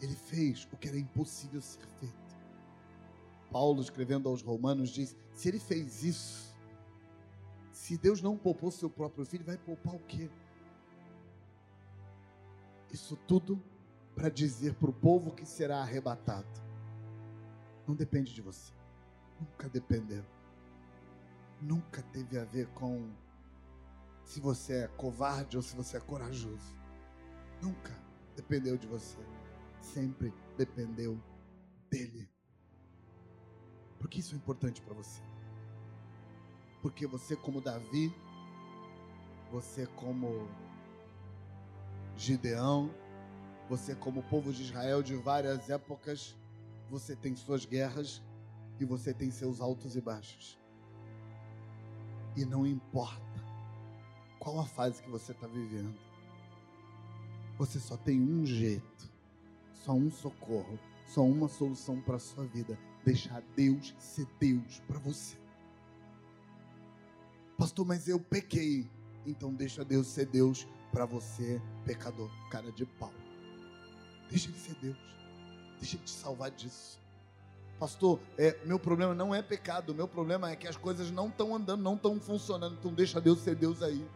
Ele 0.00 0.14
fez 0.14 0.66
o 0.72 0.76
que 0.76 0.88
era 0.88 0.98
impossível 0.98 1.60
ser 1.60 1.86
feito. 1.98 2.19
Paulo, 3.50 3.80
escrevendo 3.80 4.28
aos 4.28 4.42
Romanos, 4.42 4.90
diz: 4.90 5.16
se 5.34 5.48
ele 5.48 5.58
fez 5.58 6.02
isso, 6.02 6.54
se 7.72 7.96
Deus 7.98 8.22
não 8.22 8.36
poupou 8.36 8.70
seu 8.70 8.88
próprio 8.88 9.24
filho, 9.24 9.44
vai 9.44 9.58
poupar 9.58 9.94
o 9.94 10.00
quê? 10.00 10.30
Isso 12.92 13.16
tudo 13.16 13.62
para 14.14 14.28
dizer 14.28 14.74
para 14.74 14.90
o 14.90 14.92
povo 14.92 15.32
que 15.32 15.44
será 15.44 15.78
arrebatado: 15.78 16.48
não 17.86 17.94
depende 17.94 18.32
de 18.32 18.40
você. 18.40 18.72
Nunca 19.40 19.68
dependeu. 19.68 20.24
Nunca 21.60 22.02
teve 22.02 22.38
a 22.38 22.44
ver 22.44 22.68
com 22.68 23.10
se 24.24 24.38
você 24.40 24.84
é 24.84 24.88
covarde 24.88 25.56
ou 25.56 25.62
se 25.62 25.74
você 25.74 25.96
é 25.96 26.00
corajoso. 26.00 26.76
Nunca 27.60 27.92
dependeu 28.36 28.76
de 28.76 28.86
você. 28.86 29.18
Sempre 29.80 30.32
dependeu 30.56 31.20
dele. 31.90 32.29
Porque 34.00 34.18
isso 34.18 34.34
é 34.34 34.36
importante 34.36 34.80
para 34.80 34.94
você. 34.94 35.22
Porque 36.82 37.06
você, 37.06 37.36
como 37.36 37.60
Davi, 37.60 38.12
você, 39.52 39.86
como 39.86 40.48
Gideão, 42.16 42.92
você, 43.68 43.94
como 43.94 44.24
povo 44.24 44.52
de 44.52 44.62
Israel 44.62 45.04
de 45.04 45.14
várias 45.14 45.70
épocas, 45.70 46.36
você 46.90 47.14
tem 47.14 47.36
suas 47.36 47.64
guerras 47.64 48.20
e 48.80 48.84
você 48.84 49.14
tem 49.14 49.30
seus 49.30 49.60
altos 49.60 49.94
e 49.94 50.00
baixos. 50.00 50.58
E 52.36 52.44
não 52.44 52.66
importa 52.66 53.20
qual 54.40 54.58
a 54.58 54.66
fase 54.66 55.00
que 55.00 55.10
você 55.10 55.30
está 55.30 55.46
vivendo, 55.46 55.94
você 57.56 57.78
só 57.78 57.96
tem 57.96 58.20
um 58.20 58.44
jeito 58.44 59.10
só 59.84 59.92
um 59.92 60.10
socorro, 60.10 60.78
só 61.06 61.22
uma 61.22 61.48
solução 61.48 62.00
para 62.00 62.16
a 62.16 62.20
sua 62.20 62.44
vida. 62.44 62.78
Deixar 63.04 63.42
Deus 63.56 63.94
ser 63.98 64.26
Deus 64.38 64.80
para 64.86 64.98
você. 64.98 65.36
Pastor, 67.56 67.86
mas 67.86 68.08
eu 68.08 68.18
pequei. 68.18 68.88
Então 69.26 69.52
deixa 69.52 69.84
Deus 69.84 70.06
ser 70.06 70.26
Deus 70.26 70.66
para 70.90 71.04
você, 71.04 71.60
pecador, 71.84 72.30
cara 72.50 72.72
de 72.72 72.84
pau. 72.84 73.12
Deixa 74.30 74.48
ele 74.48 74.58
ser 74.58 74.74
Deus. 74.76 74.96
Deixa 75.78 75.96
ele 75.96 76.04
te 76.04 76.10
salvar 76.10 76.50
disso. 76.50 77.00
Pastor, 77.78 78.20
é, 78.36 78.58
meu 78.64 78.78
problema 78.78 79.14
não 79.14 79.34
é 79.34 79.40
pecado, 79.40 79.94
meu 79.94 80.06
problema 80.06 80.50
é 80.50 80.56
que 80.56 80.68
as 80.68 80.76
coisas 80.76 81.10
não 81.10 81.28
estão 81.28 81.54
andando, 81.54 81.82
não 81.82 81.94
estão 81.94 82.20
funcionando. 82.20 82.76
Então 82.78 82.92
deixa 82.92 83.20
Deus 83.20 83.40
ser 83.40 83.54
Deus 83.54 83.82
aí. 83.82 84.06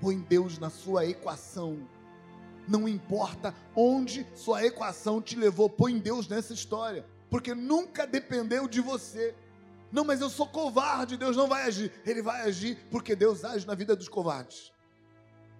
Põe 0.00 0.20
Deus 0.20 0.58
na 0.58 0.70
sua 0.70 1.06
equação. 1.06 1.88
Não 2.68 2.86
importa 2.86 3.54
onde 3.74 4.26
sua 4.34 4.64
equação 4.64 5.22
te 5.22 5.36
levou, 5.36 5.70
põe 5.70 5.98
Deus 5.98 6.28
nessa 6.28 6.52
história. 6.52 7.06
Porque 7.30 7.54
nunca 7.54 8.06
dependeu 8.06 8.66
de 8.68 8.80
você. 8.80 9.34
Não, 9.90 10.04
mas 10.04 10.20
eu 10.20 10.28
sou 10.28 10.46
covarde, 10.46 11.16
Deus 11.16 11.36
não 11.36 11.48
vai 11.48 11.62
agir. 11.62 11.92
Ele 12.04 12.22
vai 12.22 12.42
agir 12.42 12.78
porque 12.90 13.16
Deus 13.16 13.44
age 13.44 13.66
na 13.66 13.74
vida 13.74 13.96
dos 13.96 14.08
covardes. 14.08 14.72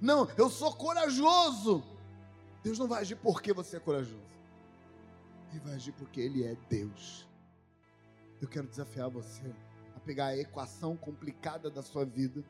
Não, 0.00 0.28
eu 0.37 0.48
sou 0.48 0.74
corajoso. 0.74 1.83
Deus 2.62 2.78
não 2.78 2.88
vai 2.88 3.00
agir 3.00 3.16
porque 3.16 3.52
você 3.52 3.76
é 3.76 3.81
corajoso. 3.81 4.28
Ele 5.50 5.61
vai 5.61 5.74
agir 5.74 5.92
porque 5.92 6.20
Ele 6.20 6.44
é 6.44 6.57
Deus. 6.68 7.26
Eu 8.40 8.48
quero 8.48 8.66
desafiar 8.66 9.09
você 9.09 9.52
a 9.96 10.00
pegar 10.00 10.26
a 10.26 10.37
equação 10.37 10.96
complicada 10.96 11.70
da 11.70 11.83
sua 11.83 12.04
vida, 12.04 12.44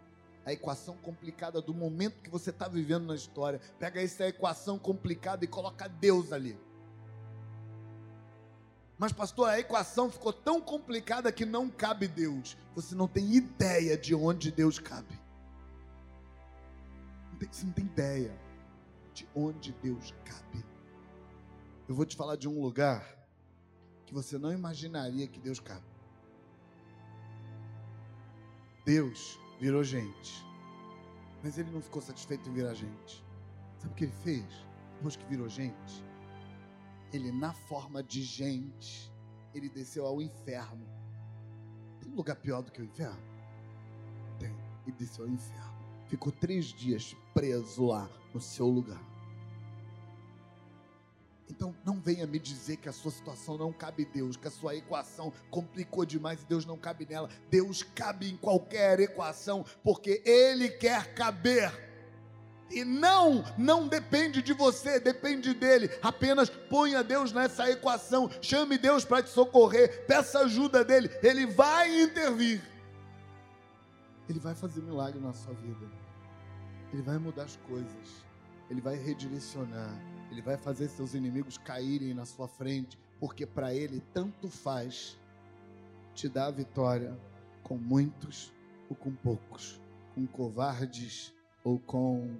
a 0.44 0.52
equação 0.52 0.96
complicada 0.96 1.62
do 1.62 1.72
momento 1.72 2.22
que 2.22 2.30
você 2.30 2.50
está 2.50 2.68
vivendo 2.68 3.06
na 3.06 3.14
história. 3.14 3.60
Pega 3.78 4.02
essa 4.02 4.26
equação 4.26 4.78
complicada 4.78 5.44
e 5.44 5.48
coloca 5.48 5.88
Deus 5.88 6.32
ali. 6.32 6.58
Mas, 8.98 9.12
pastor, 9.12 9.48
a 9.48 9.60
equação 9.60 10.10
ficou 10.10 10.32
tão 10.32 10.60
complicada 10.60 11.30
que 11.30 11.46
não 11.46 11.70
cabe 11.70 12.08
Deus. 12.08 12.56
Você 12.74 12.96
não 12.96 13.06
tem 13.06 13.32
ideia 13.32 13.96
de 13.96 14.12
onde 14.14 14.50
Deus 14.50 14.80
cabe. 14.80 15.18
Você 17.50 17.64
não 17.64 17.72
tem 17.72 17.84
ideia 17.84 18.36
de 19.14 19.28
onde 19.36 19.72
Deus 19.74 20.12
cabe. 20.24 20.64
Eu 21.88 21.94
vou 21.94 22.04
te 22.04 22.16
falar 22.16 22.34
de 22.34 22.48
um 22.48 22.60
lugar 22.60 23.16
que 24.04 24.12
você 24.12 24.36
não 24.36 24.52
imaginaria 24.52 25.28
que 25.28 25.38
Deus 25.38 25.60
cabe. 25.60 25.86
Deus 28.84 29.38
virou 29.60 29.84
gente, 29.84 30.44
mas 31.42 31.56
ele 31.56 31.70
não 31.70 31.80
ficou 31.80 32.02
satisfeito 32.02 32.48
em 32.48 32.52
virar 32.52 32.74
gente. 32.74 33.24
Sabe 33.78 33.92
o 33.92 33.96
que 33.96 34.04
ele 34.04 34.12
fez? 34.24 34.44
Depois 34.96 35.14
que 35.14 35.24
virou 35.26 35.48
gente, 35.48 36.04
ele, 37.12 37.32
na 37.32 37.52
forma 37.52 38.02
de 38.02 38.22
gente, 38.22 39.12
ele 39.54 39.68
desceu 39.68 40.06
ao 40.06 40.20
inferno. 40.20 40.86
Tem 42.00 42.12
lugar 42.12 42.36
pior 42.36 42.62
do 42.62 42.70
que 42.70 42.80
o 42.80 42.84
inferno? 42.84 43.22
Tem. 44.38 44.54
E 44.86 44.92
desceu 44.92 45.24
ao 45.24 45.30
inferno. 45.30 45.78
Ficou 46.08 46.32
três 46.32 46.66
dias 46.66 47.16
preso 47.34 47.86
lá 47.86 48.08
no 48.32 48.40
seu 48.40 48.66
lugar. 48.66 49.02
Então 51.50 51.74
não 51.84 51.98
venha 51.98 52.26
me 52.26 52.38
dizer 52.38 52.76
que 52.76 52.88
a 52.88 52.92
sua 52.92 53.10
situação 53.10 53.56
não 53.56 53.72
cabe 53.72 54.04
Deus, 54.04 54.36
que 54.36 54.46
a 54.46 54.50
sua 54.50 54.76
equação 54.76 55.32
complicou 55.50 56.04
demais 56.04 56.42
e 56.42 56.46
Deus 56.46 56.64
não 56.64 56.76
cabe 56.76 57.06
nela. 57.06 57.28
Deus 57.50 57.82
cabe 57.82 58.30
em 58.30 58.36
qualquer 58.36 59.00
equação, 59.00 59.64
porque 59.82 60.22
Ele 60.24 60.68
quer 60.68 61.14
caber. 61.14 61.87
E 62.70 62.84
não, 62.84 63.44
não 63.56 63.88
depende 63.88 64.42
de 64.42 64.52
você, 64.52 65.00
depende 65.00 65.54
dele. 65.54 65.90
Apenas 66.02 66.50
ponha 66.50 67.02
Deus 67.02 67.32
nessa 67.32 67.70
equação, 67.70 68.30
chame 68.42 68.76
Deus 68.76 69.04
para 69.04 69.22
te 69.22 69.30
socorrer, 69.30 70.06
peça 70.06 70.40
ajuda 70.40 70.84
dele, 70.84 71.10
ele 71.22 71.46
vai 71.46 72.02
intervir. 72.02 72.62
Ele 74.28 74.38
vai 74.38 74.54
fazer 74.54 74.82
milagre 74.82 75.18
na 75.18 75.32
sua 75.32 75.54
vida. 75.54 75.86
Ele 76.92 77.02
vai 77.02 77.16
mudar 77.18 77.44
as 77.44 77.56
coisas. 77.56 78.24
Ele 78.68 78.80
vai 78.80 78.96
redirecionar. 78.96 79.98
Ele 80.30 80.42
vai 80.42 80.58
fazer 80.58 80.88
seus 80.88 81.14
inimigos 81.14 81.56
caírem 81.56 82.12
na 82.12 82.26
sua 82.26 82.46
frente, 82.46 82.98
porque 83.18 83.46
para 83.46 83.74
ele 83.74 84.02
tanto 84.12 84.48
faz 84.50 85.18
te 86.14 86.28
dar 86.28 86.46
a 86.46 86.50
vitória 86.50 87.18
com 87.62 87.78
muitos 87.78 88.52
ou 88.90 88.96
com 88.96 89.14
poucos, 89.14 89.80
com 90.14 90.26
covardes 90.26 91.32
ou 91.64 91.78
com 91.78 92.36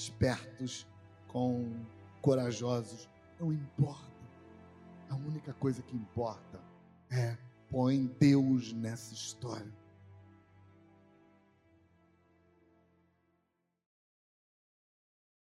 espertos, 0.00 0.86
com 1.28 1.70
corajosos, 2.20 3.08
não 3.38 3.52
importa. 3.52 4.10
A 5.08 5.14
única 5.14 5.52
coisa 5.54 5.82
que 5.82 5.96
importa 5.96 6.60
é 7.10 7.36
põe 7.70 8.06
Deus 8.18 8.72
nessa 8.72 9.12
história. 9.14 9.79